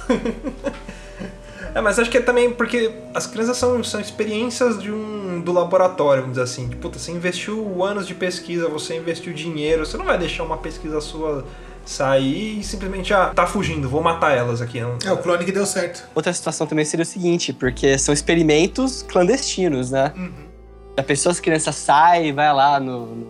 [1.74, 5.52] É, mas acho que é também porque as crianças são, são experiências de um, do
[5.52, 6.70] laboratório, vamos dizer assim.
[6.70, 11.02] Puta, você investiu anos de pesquisa, você investiu dinheiro, você não vai deixar uma pesquisa
[11.02, 11.44] sua
[11.86, 14.80] sair e simplesmente, ah, tá fugindo, vou matar elas aqui.
[14.80, 14.98] Não.
[15.06, 16.08] É o clone que deu certo.
[16.16, 20.14] Outra situação também seria o seguinte, porque são experimentos clandestinos, né?
[20.98, 23.28] A pessoa, as crianças saem, vai lá no, no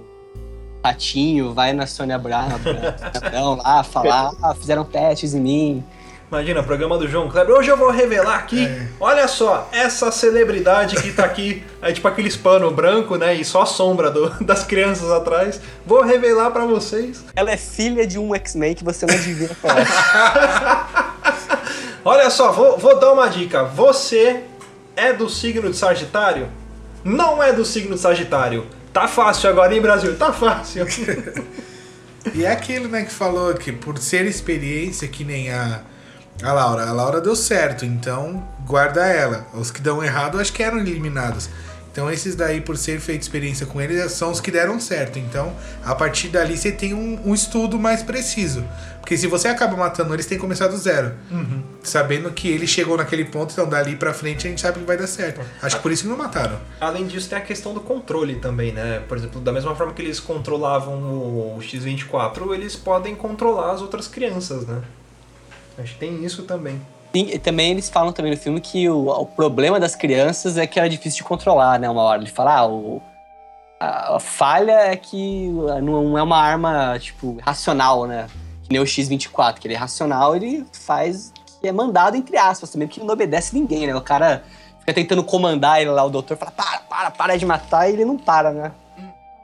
[0.83, 5.83] Ratinho, vai na Sônia Abrão lá falar, ah, fizeram testes em mim.
[6.31, 7.55] Imagina, programa do João Kleber.
[7.55, 8.87] Hoje eu vou revelar aqui, É.
[8.99, 13.33] olha só, essa celebridade que tá aqui, é tipo aqueles pano branco, né?
[13.33, 15.59] E só a sombra do- das crianças atrás.
[15.85, 17.23] Vou revelar pra vocês.
[17.35, 21.15] Ela é filha de um X-Men que você não devia falar.
[22.05, 23.63] Olha só, vou, vou dar uma dica.
[23.63, 24.43] Você
[24.95, 26.47] é do signo de Sagitário?
[27.05, 28.65] Não é do signo Sagitário.
[28.91, 30.17] Tá fácil agora, hein, Brasil?
[30.17, 30.85] Tá fácil.
[32.33, 35.81] E é aquilo, né, que falou que por ser experiência, que nem a,
[36.41, 36.83] a Laura.
[36.83, 39.45] A Laura deu certo, então guarda ela.
[39.53, 41.49] Os que dão errado, acho que eram eliminados.
[41.95, 45.17] Então esses daí, por ser feito experiência com eles, são os que deram certo.
[45.17, 48.65] Então, a partir dali, você tem um, um estudo mais preciso.
[48.99, 51.13] Porque se você acaba matando eles, tem que começar do zero.
[51.81, 54.97] Sabendo que ele chegou naquele ponto, então dali pra frente a gente sabe que vai
[54.97, 55.39] dar certo.
[55.61, 56.59] Acho que por isso que não mataram.
[56.81, 59.01] Além disso, tem a questão do controle também, né?
[59.07, 64.05] Por exemplo, da mesma forma que eles controlavam o X-24, eles podem controlar as outras
[64.05, 64.81] crianças, né?
[65.77, 66.81] Acho que tem isso também.
[67.39, 70.89] Também eles falam também no filme que o, o problema das crianças é que era
[70.89, 71.89] difícil de controlar, né?
[71.89, 73.01] Uma hora ele fala, ah, o,
[73.79, 75.49] a, a falha é que
[75.81, 78.27] não é uma arma, tipo, racional, né?
[78.63, 82.69] Que nem o X-24, que ele é racional, ele faz que é mandado, entre aspas,
[82.69, 83.95] também, porque não obedece ninguém, né?
[83.95, 84.43] O cara
[84.79, 88.05] fica tentando comandar ele lá, o doutor fala, para, para, para de matar, e ele
[88.05, 88.71] não para, né?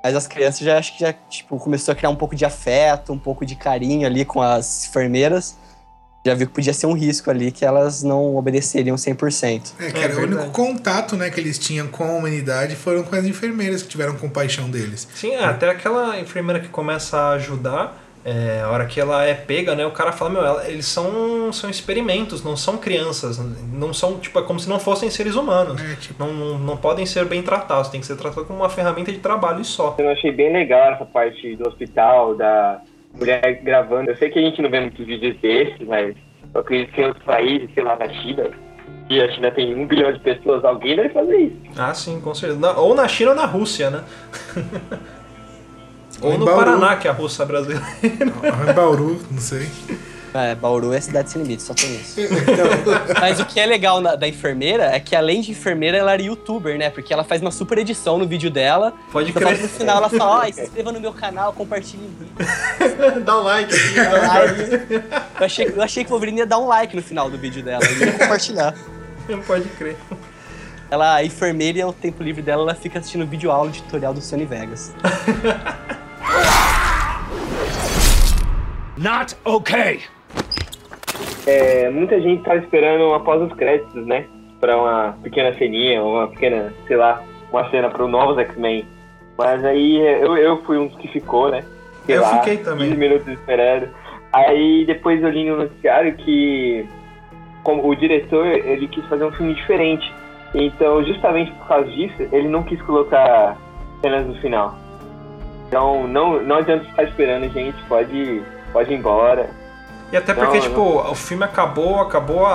[0.03, 3.13] Mas as crianças já acho que já, tipo, começou a criar um pouco de afeto,
[3.13, 5.55] um pouco de carinho ali com as enfermeiras
[6.25, 9.73] já viu que podia ser um risco ali que elas não obedeceriam 100%.
[9.79, 10.41] É, que É era o verdade.
[10.41, 14.15] único contato né, que eles tinham com a humanidade foram com as enfermeiras que tiveram
[14.15, 15.07] compaixão deles.
[15.15, 19.33] Sim, é, até aquela enfermeira que começa a ajudar, é, a hora que ela é
[19.33, 19.83] pega, né?
[19.83, 23.39] O cara fala, meu, ela- eles são, são experimentos, não são crianças.
[23.73, 25.81] Não são, tipo, é como se não fossem seres humanos.
[25.81, 28.69] É, tipo, Não, não, não podem ser bem tratados, tem que ser tratado como uma
[28.69, 29.95] ferramenta de trabalho e só.
[29.97, 32.79] Eu achei bem legal essa parte do hospital, da
[33.13, 34.09] mulher gravando.
[34.11, 36.15] Eu sei que a gente não vê muitos vídeos desses, mas
[36.53, 38.43] eu acredito que em outros países, sei lá, na China,
[39.09, 41.57] e a China tem um bilhão de pessoas, alguém deve fazer isso.
[41.77, 42.59] Ah, sim, com certeza.
[42.59, 44.03] Na- ou na China ou na Rússia, né?
[46.21, 46.65] ou Em no Bauru.
[46.65, 47.83] Paraná, que é a Rússia brasileira.
[48.03, 49.67] em Bauru, não sei.
[50.33, 52.15] É, Bauru é cidade sem limites, só tem isso.
[53.19, 56.21] Mas o que é legal na- da enfermeira é que além de enfermeira, ela era
[56.21, 56.89] youtuber, né?
[56.89, 58.93] Porque ela faz uma super edição no vídeo dela.
[59.11, 59.63] Pode Só fala crer.
[59.63, 62.31] no final ela fala, ó, se inscreva no meu canal, compartilhe o vídeo.
[63.25, 64.83] Dá um like dá um Aí,
[65.39, 67.61] eu, achei, eu achei que o Wolverine ia dar um like no final do vídeo
[67.61, 68.73] dela, ele ia compartilhar.
[69.27, 69.41] like.
[69.47, 69.97] Pode crer.
[70.89, 74.13] Ela, a enfermeira, e o tempo livre dela, ela fica assistindo vídeo aula de tutorial
[74.13, 74.93] do Sony Vegas.
[78.97, 80.01] Not okay.
[81.45, 84.25] É, muita gente tava esperando após os créditos, né?
[84.59, 88.85] Pra uma pequena ceninha, uma pequena, sei lá, uma cena pro novos X-Men.
[89.37, 91.63] Mas aí eu, eu fui um dos que ficou, né?
[92.05, 92.89] Sei Eu lá, fiquei também.
[92.89, 93.89] 15 minutos esperando.
[94.31, 96.87] Aí depois eu li no noticiário que
[97.63, 100.13] como o diretor ele quis fazer um filme diferente.
[100.53, 103.57] Então, justamente por causa disso, ele não quis colocar
[104.01, 104.75] cenas no final.
[105.67, 107.81] Então, não, não adianta ficar esperando, gente.
[107.87, 108.41] Pode,
[108.73, 109.49] pode ir embora.
[110.11, 112.51] E até porque, Não, tipo, o filme acabou, acabou a,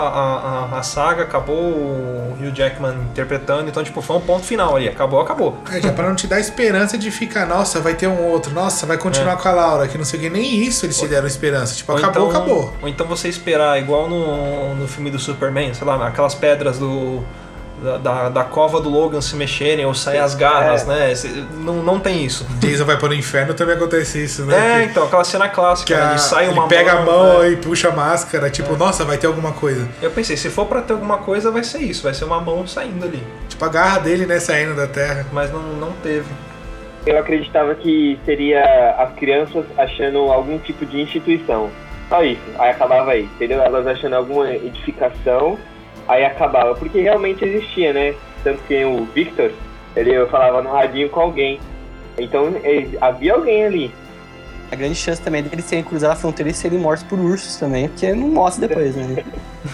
[0.73, 4.89] a, a saga, acabou o Hugh Jackman interpretando, então, tipo, foi um ponto final ali.
[4.89, 5.57] Acabou, acabou.
[5.73, 8.85] É, já pra não te dar esperança de ficar, nossa, vai ter um outro, nossa,
[8.85, 11.27] vai continuar com a Laura, que não sei o que, nem isso eles te deram
[11.27, 11.75] esperança.
[11.75, 11.95] Tipo, É.
[11.95, 12.73] Ou acabou, então- acabou.
[12.83, 17.25] Ou então você esperar, igual no, no filme do Superman, sei lá, aquelas pedras do,
[17.83, 20.87] da, da, da cova do Logan se mexerem ou sair as garras, É.
[20.87, 21.13] né?
[21.59, 22.47] Não, não tem isso.
[22.59, 24.57] Jason vai para o inferno também acontece isso, né?
[24.57, 27.01] É, Que- então, aquela cena que clássica, a- né, de sai uma ele pega a
[27.03, 27.51] mão né?
[27.51, 29.87] e puxa a máscara, tipo, nossa, vai ter alguma coisa.
[30.01, 32.67] Eu pensei, se for pra ter alguma coisa, vai ser isso, vai ser uma mão
[32.67, 33.23] saindo ali.
[33.49, 35.27] Tipo, a garra dele, né, saindo da terra.
[35.33, 36.27] Mas não, não teve.
[37.07, 38.65] Eu acreditava que seria
[38.99, 41.71] as crianças achando algum tipo de instituição.
[42.09, 42.41] Só isso.
[42.59, 43.61] Aí acabava aí, entendeu?
[43.63, 45.59] Elas achando alguma edificação,
[46.09, 46.75] aí acabava.
[46.75, 48.15] Porque realmente existia, né?
[48.45, 49.51] Tanto que o Victor,
[49.95, 51.61] ele falava no radinho com alguém.
[52.19, 53.95] Então ele- havia alguém ali.
[54.71, 57.89] A grande chance também deles serem cruzado a fronteira e serem mortos por ursos também,
[57.89, 59.23] porque não mostra depois, né?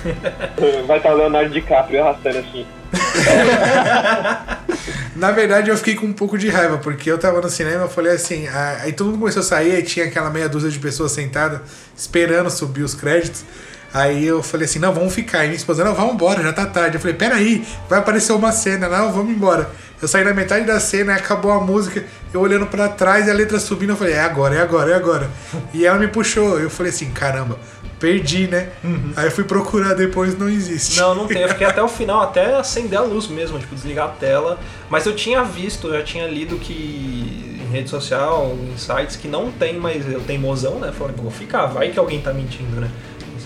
[0.86, 2.66] Vai estar o Leonardo DiCaprio arrastando assim.
[5.16, 7.88] Na verdade, eu fiquei com um pouco de raiva, porque eu tava no cinema, eu
[7.88, 8.46] falei assim,
[8.82, 11.60] aí todo mundo começou a sair, aí tinha aquela meia dúzia de pessoas sentadas,
[11.96, 13.44] esperando subir os créditos.
[13.93, 15.45] Aí eu falei assim, não, vamos ficar.
[15.45, 16.97] E minha esposa, não, vamos embora, já tá tarde.
[16.97, 19.70] Eu falei, peraí, vai aparecer uma cena, não, vamos embora.
[20.01, 23.34] Eu saí na metade da cena, acabou a música, eu olhando pra trás e a
[23.34, 25.30] letra subindo, eu falei, é agora, é agora, é agora.
[25.72, 27.57] E ela me puxou, eu falei assim, caramba,
[28.01, 28.70] perdi, né?
[29.14, 30.99] Aí eu fui procurar depois, não existe.
[30.99, 31.43] Não, não tem.
[31.43, 34.59] Eu fiquei até o final, até acender a luz mesmo, tipo, desligar a tela.
[34.90, 39.28] Mas eu tinha visto, eu já tinha lido que em rede social, em sites, que
[39.28, 40.90] não tem, mas eu tenho mozão, né?
[40.90, 42.90] Falei, vou ficar, vai que alguém tá mentindo, né?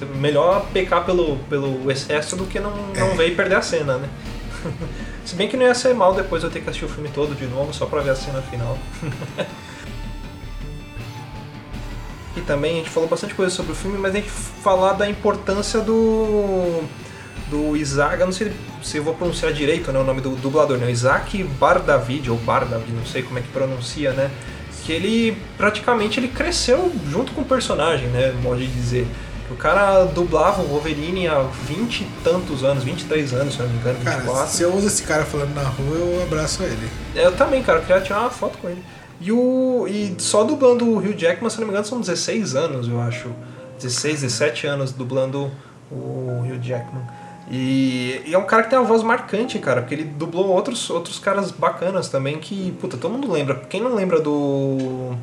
[0.04, 3.14] Melhor pecar pelo, pelo excesso do que não, não É.
[3.14, 4.08] ver e perder a cena, né?
[5.24, 7.34] Se bem que não ia ser mal depois eu ter que assistir o filme todo
[7.34, 8.78] de novo, só pra ver a cena final.
[12.36, 15.08] E também a gente falou bastante coisa sobre o filme, mas a gente falar da
[15.08, 16.82] importância do
[17.48, 20.76] do Isaac, eu não sei se eu vou pronunciar direito né, o nome do dublador,
[20.78, 20.90] né?
[20.90, 24.30] Isaac Bardavid, ou Bardavid, não sei como é que pronuncia, né?
[24.84, 28.32] Que ele praticamente ele cresceu junto com o personagem, né?
[28.42, 29.06] Modo de dizer.
[29.50, 33.76] O cara dublava o Wolverine há 20 e tantos anos, 23 anos, se não me
[33.78, 34.48] engano, Cara, 24.
[34.48, 36.90] se eu uso esse cara falando na rua, eu abraço ele.
[37.14, 38.82] Eu também, cara, eu queria tirar uma foto com ele.
[39.20, 42.88] E, o, e só dublando o Hugh Jackman, se não me engano, são 16 anos,
[42.88, 43.30] eu acho.
[43.78, 45.50] 16, 17 anos dublando
[45.90, 47.02] o Hugh Jackman.
[47.48, 50.90] E, e é um cara que tem uma voz marcante, cara, porque ele dublou outros,
[50.90, 53.54] outros caras bacanas também que, puta, todo mundo lembra.
[53.70, 55.14] Quem não lembra do.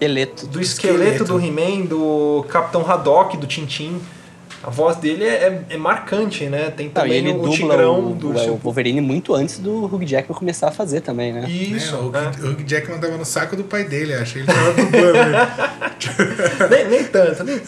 [0.00, 0.46] Esqueleto.
[0.46, 1.24] Do esqueleto, Esqueleto.
[1.24, 4.00] do He-Man, do Capitão Haddock, do Tintin.
[4.62, 6.70] A voz dele é, é, é marcante, né?
[6.70, 10.04] Tem Não, também ele o dubla Tigrão o, do o, Wolverine muito antes do Hugh
[10.04, 11.48] Jackman começar a fazer também, né?
[11.48, 12.30] Isso, É, o, né?
[12.42, 14.38] o Hugh Jackman tava no saco do pai dele, acho.
[14.38, 15.18] Ele tava dublando
[16.70, 17.58] nem, nem tanto, nem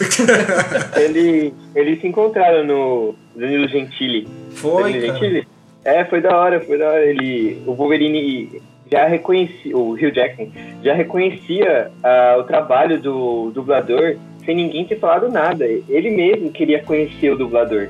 [0.95, 4.27] Ele, eles se encontraram no Danilo Gentili.
[4.51, 5.19] Foi, Danilo cara.
[5.19, 5.47] Gentili?
[5.83, 7.05] É, foi da hora, foi da hora.
[7.05, 8.61] Ele, o Wolverine
[8.93, 10.51] já reconhecia, o Hugh Jackman
[10.83, 15.65] já reconhecia ah, o trabalho do dublador sem ninguém ter falado nada.
[15.65, 17.87] Ele mesmo queria conhecer o dublador.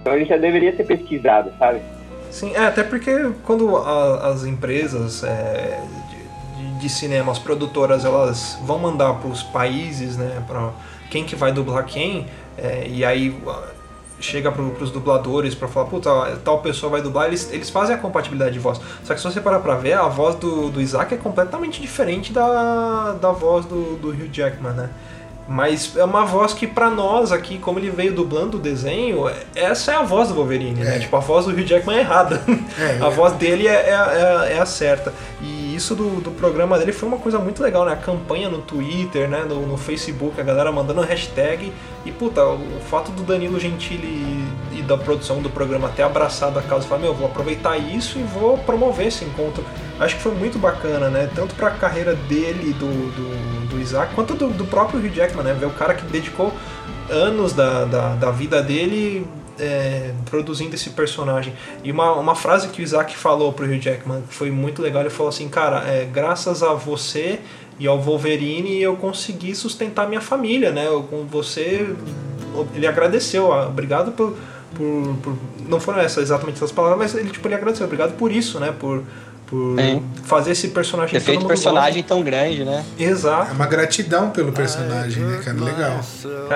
[0.00, 1.80] Então ele já deveria ter pesquisado, sabe?
[2.30, 3.10] Sim, é, até porque
[3.44, 5.80] quando a- as empresas é,
[6.56, 10.70] de, de- cinema, as produtoras, elas vão mandar para os países, né, para
[11.10, 12.26] quem que vai dublar quem,
[12.58, 13.34] é, e aí
[14.20, 16.10] chega para os dubladores para falar, puta,
[16.44, 18.80] tal pessoa vai dublar, eles, eles fazem a compatibilidade de voz.
[19.02, 22.32] Só que se você parar para ver, a voz do, do Isaac é completamente diferente
[22.32, 24.90] da, da voz do, do Hugh Jackman, né?
[25.46, 29.92] Mas é uma voz que pra nós aqui, como ele veio dublando o desenho, essa
[29.92, 30.96] é a voz do Wolverine, né?
[30.96, 30.98] É.
[30.98, 32.42] Tipo, a voz do Hugh Jackman é errada.
[32.78, 33.10] É, a é.
[33.10, 35.12] voz dele é, é, é- é a certa.
[35.42, 37.92] E isso do, do programa dele foi uma coisa muito legal, né?
[37.92, 39.44] A campanha no Twitter, né?
[39.48, 41.72] No, no Facebook, a galera mandando hashtag.
[42.04, 44.06] E, puta, o, o fato do Danilo Gentili
[44.72, 47.76] e, e da produção do programa ter abraçado a causa e falar, meu, vou aproveitar
[47.76, 49.64] isso e vou promover esse encontro.
[49.98, 51.30] Acho que foi muito bacana, né?
[51.34, 55.54] Tanto pra carreira dele, do, do, do Isaac, quanto do, do próprio Hugh Jackman, né?
[55.54, 56.52] Ver o cara que dedicou
[57.10, 59.26] anos da, da, da vida dele
[59.58, 61.52] é, produzindo esse personagem.
[61.82, 65.10] E uma, uma frase que o Isaac falou pro Hugh Jackman foi muito legal, ele
[65.10, 67.38] falou assim, cara, é, graças a você
[67.78, 70.86] e ao Wolverine eu consegui sustentar minha família, né?
[70.86, 71.86] Eu, com você,
[72.74, 74.36] ele agradeceu, ah, obrigado por,
[74.74, 75.36] por, por-
[75.68, 78.72] não foram essas exatamente essas palavras, mas ele tipo ele agradeceu, obrigado por isso, né?
[78.78, 79.02] Por
[79.54, 80.02] por Sim.
[80.24, 82.84] fazer esse personagem Ter feito personagem tão grande, né?
[82.98, 83.02] gosta.
[83.02, 83.50] Exato.
[83.50, 85.60] É uma gratidão pelo personagem, né, cara?
[85.60, 86.00] Legal.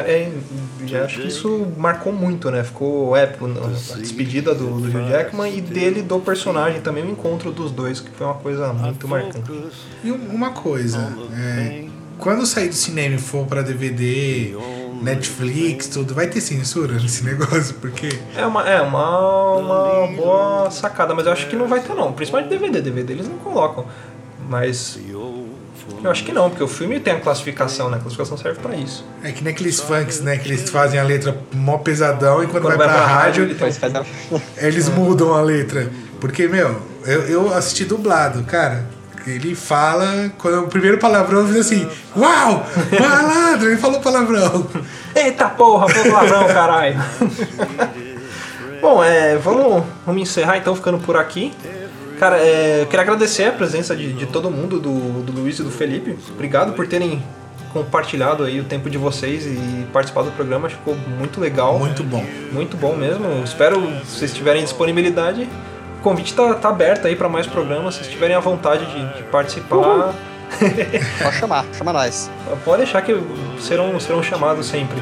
[0.04, 0.28] É,
[0.86, 2.64] já acho que isso marcou muito, né?
[2.64, 7.50] Ficou épico a despedida do, do Hugh Jackman e dele do personagem também, o encontro
[7.52, 9.50] dos dois, que foi uma coisa muito marcante.
[10.02, 11.84] E um- uma coisa, é,
[12.18, 14.54] quando sair do cinema e for pra DVD,
[14.94, 21.14] Netflix, tudo, vai ter censura nesse negócio, porque É uma, é uma, uma boa sacada,
[21.14, 22.12] mas eu acho que não vai ter não.
[22.12, 23.86] Principalmente DVD, DVD eles não colocam.
[24.48, 24.98] Mas
[26.02, 27.96] Eu acho que não, porque o filme tem a classificação, né?
[27.96, 29.04] A classificação serve pra isso.
[29.22, 30.36] É que nem aqueles funks, né?
[30.38, 33.24] Que eles fazem a letra mó pesadão e quando, Quando vai, vai pra, pra rádio,
[33.24, 34.04] rádio, ele Depois faz a...
[34.56, 35.90] eles mudam a letra.
[36.20, 38.86] Porque, meu, eu, eu assisti dublado, cara.
[39.28, 42.66] Ele fala, quando o primeiro palavrão, eu fiz assim: Uau!
[43.00, 43.68] Malandro!
[43.68, 44.66] Ele falou palavrão.
[45.14, 46.96] Eita porra, palavrão, caralho.
[48.80, 51.52] Bom, é, vamos, vamos encerrar então ficando por aqui.
[52.18, 55.62] Cara, é, eu queria agradecer a presença de, de todo mundo, do, do Luiz e
[55.62, 56.16] do Felipe.
[56.30, 57.22] Obrigado por terem
[57.72, 60.68] compartilhado aí o tempo de vocês e participado do programa.
[60.68, 61.78] Ficou muito legal.
[61.78, 62.24] Muito bom.
[62.52, 63.42] Muito bom mesmo.
[63.44, 65.48] Espero, se vocês tiverem disponibilidade,
[65.98, 67.94] o convite tá, tá aberto aí para mais programas.
[67.94, 70.14] Se vocês tiverem a vontade de, de participar,
[71.22, 72.30] Pode chamar, chama nós.
[72.64, 73.14] pode deixar que
[73.60, 74.96] serão, serão chamados sempre.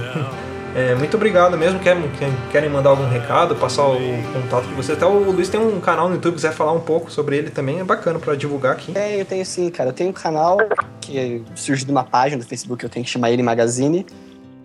[0.75, 1.79] É, muito obrigado mesmo.
[1.79, 2.03] Querem,
[2.51, 3.99] querem mandar algum recado, passar o
[4.33, 4.99] contato de vocês.
[4.99, 7.81] Até o Luiz tem um canal no YouTube, quiser falar um pouco sobre ele também,
[7.81, 8.93] é bacana para divulgar aqui.
[8.95, 9.91] É, eu tenho sim, cara.
[9.91, 10.59] Eu tenho um canal
[11.01, 14.05] que surge de uma página do Facebook, eu tenho que chamar ele Magazine.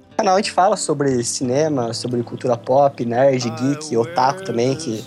[0.09, 5.05] No canal a gente fala sobre cinema, sobre cultura pop, nerd, geek, otaku também, que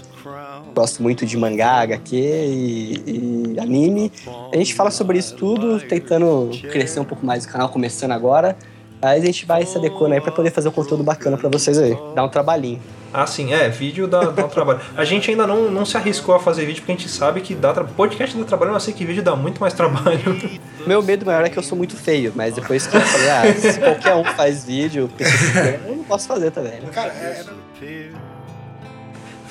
[0.75, 4.13] gosto muito de mangá, HQ e, e anime.
[4.53, 8.57] A gente fala sobre isso tudo, tentando crescer um pouco mais o canal, começando agora.
[9.01, 11.77] Mas a gente vai se adequando aí pra poder fazer um conteúdo bacana pra vocês
[11.79, 11.97] aí.
[12.15, 12.81] Dá um trabalhinho.
[13.13, 14.81] Ah, sim, é, vídeo dá, dá um trabalho.
[14.97, 17.55] A gente ainda não, não se arriscou a fazer vídeo porque a gente sabe que
[17.55, 17.85] dá tra...
[17.85, 20.21] podcast dá trabalho, mas eu sei que vídeo dá muito mais trabalho.
[20.87, 23.55] Meu medo maior é que eu sou muito feio, mas depois que eu falei, ah,
[23.55, 25.09] se qualquer um faz vídeo,
[25.87, 26.81] eu não posso fazer também.
[26.81, 26.89] né?
[26.93, 27.45] Cara, é,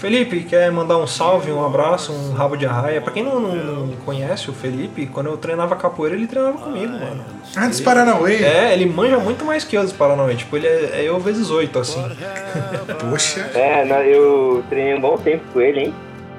[0.04, 3.00] Felipe, quer mandar um salve, um abraço, um rabo de arraia?
[3.00, 6.92] Pra quem não, não, não conhece o Felipe, quando eu treinava capoeira, ele treinava comigo,
[6.92, 7.24] mano.
[7.56, 8.44] ah, dos Paranauê.
[8.44, 10.36] É, ele manja muito mais que eu dos Paranauê.
[10.36, 12.04] Tipo, ele é, é eu vezes oito, assim.
[13.10, 13.50] Poxa.
[13.56, 15.94] É, eu treinei um bom tempo com ele, hein?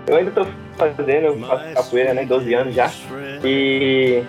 [0.06, 0.46] Eu ainda tô
[0.76, 2.26] fazendo, eu faço capoeira, né?
[2.26, 2.92] 12 anos já.
[3.42, 4.22] E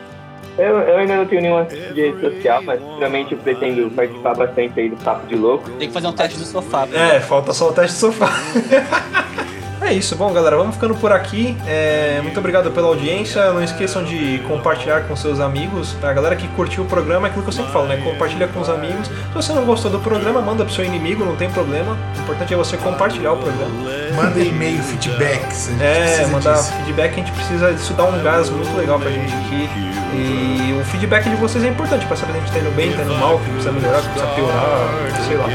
[0.58, 4.90] eu, eu ainda não tenho nenhuma rede social, mas realmente eu pretendo participar bastante aí
[4.90, 5.70] do Papo de Louco.
[5.72, 6.88] Tem que fazer um teste do sofá.
[6.94, 8.30] É, falta só o teste de sofá.
[9.82, 11.56] É isso, bom galera, vamos ficando por aqui.
[11.68, 13.52] É, muito obrigado pela audiência.
[13.52, 15.96] Não esqueçam de compartilhar com seus amigos.
[16.02, 17.98] A galera que curtiu o programa é aquilo que eu sempre falo, né?
[17.98, 19.06] Compartilha com os amigos.
[19.08, 21.96] Se você não gostou do programa, manda pro seu inimigo, não tem problema.
[22.18, 23.70] O importante é você compartilhar o programa.
[24.16, 25.68] Manda e-mail, feedbacks.
[25.68, 26.74] a gente É, mandar disso.
[26.78, 29.70] feedback, a gente precisa disso dar um gás muito legal pra gente aqui.
[30.16, 32.92] E o feedback de vocês é importante pra saber se a gente tá indo bem,
[32.94, 34.90] tá indo mal, que precisa melhorar, que precisa piorar,
[35.28, 35.46] sei lá.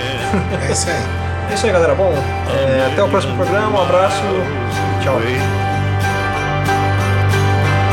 [0.69, 0.97] É isso aí.
[1.51, 1.95] É isso aí, galera.
[1.95, 2.13] Bom,
[2.49, 3.79] é, até o próximo programa.
[3.79, 4.23] Um abraço.
[5.03, 5.19] Tchau.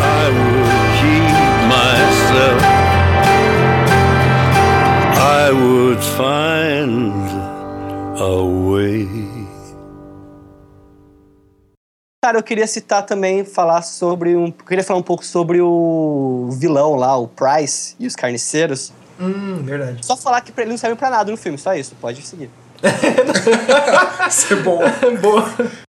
[0.07, 1.23] I would keep
[1.67, 2.61] myself.
[5.19, 7.13] I would find
[8.19, 9.36] a way.
[12.27, 14.47] Cara, eu queria citar também, falar sobre um.
[14.47, 18.91] Eu queria falar um pouco sobre o vilão lá, o Price e os carniceiros.
[19.17, 20.05] Hum, verdade.
[20.05, 21.95] Só falar que ele não serve pra nada no filme, só isso.
[22.01, 22.49] Pode seguir.
[24.27, 24.81] Isso é bom.
[25.21, 25.86] Boa.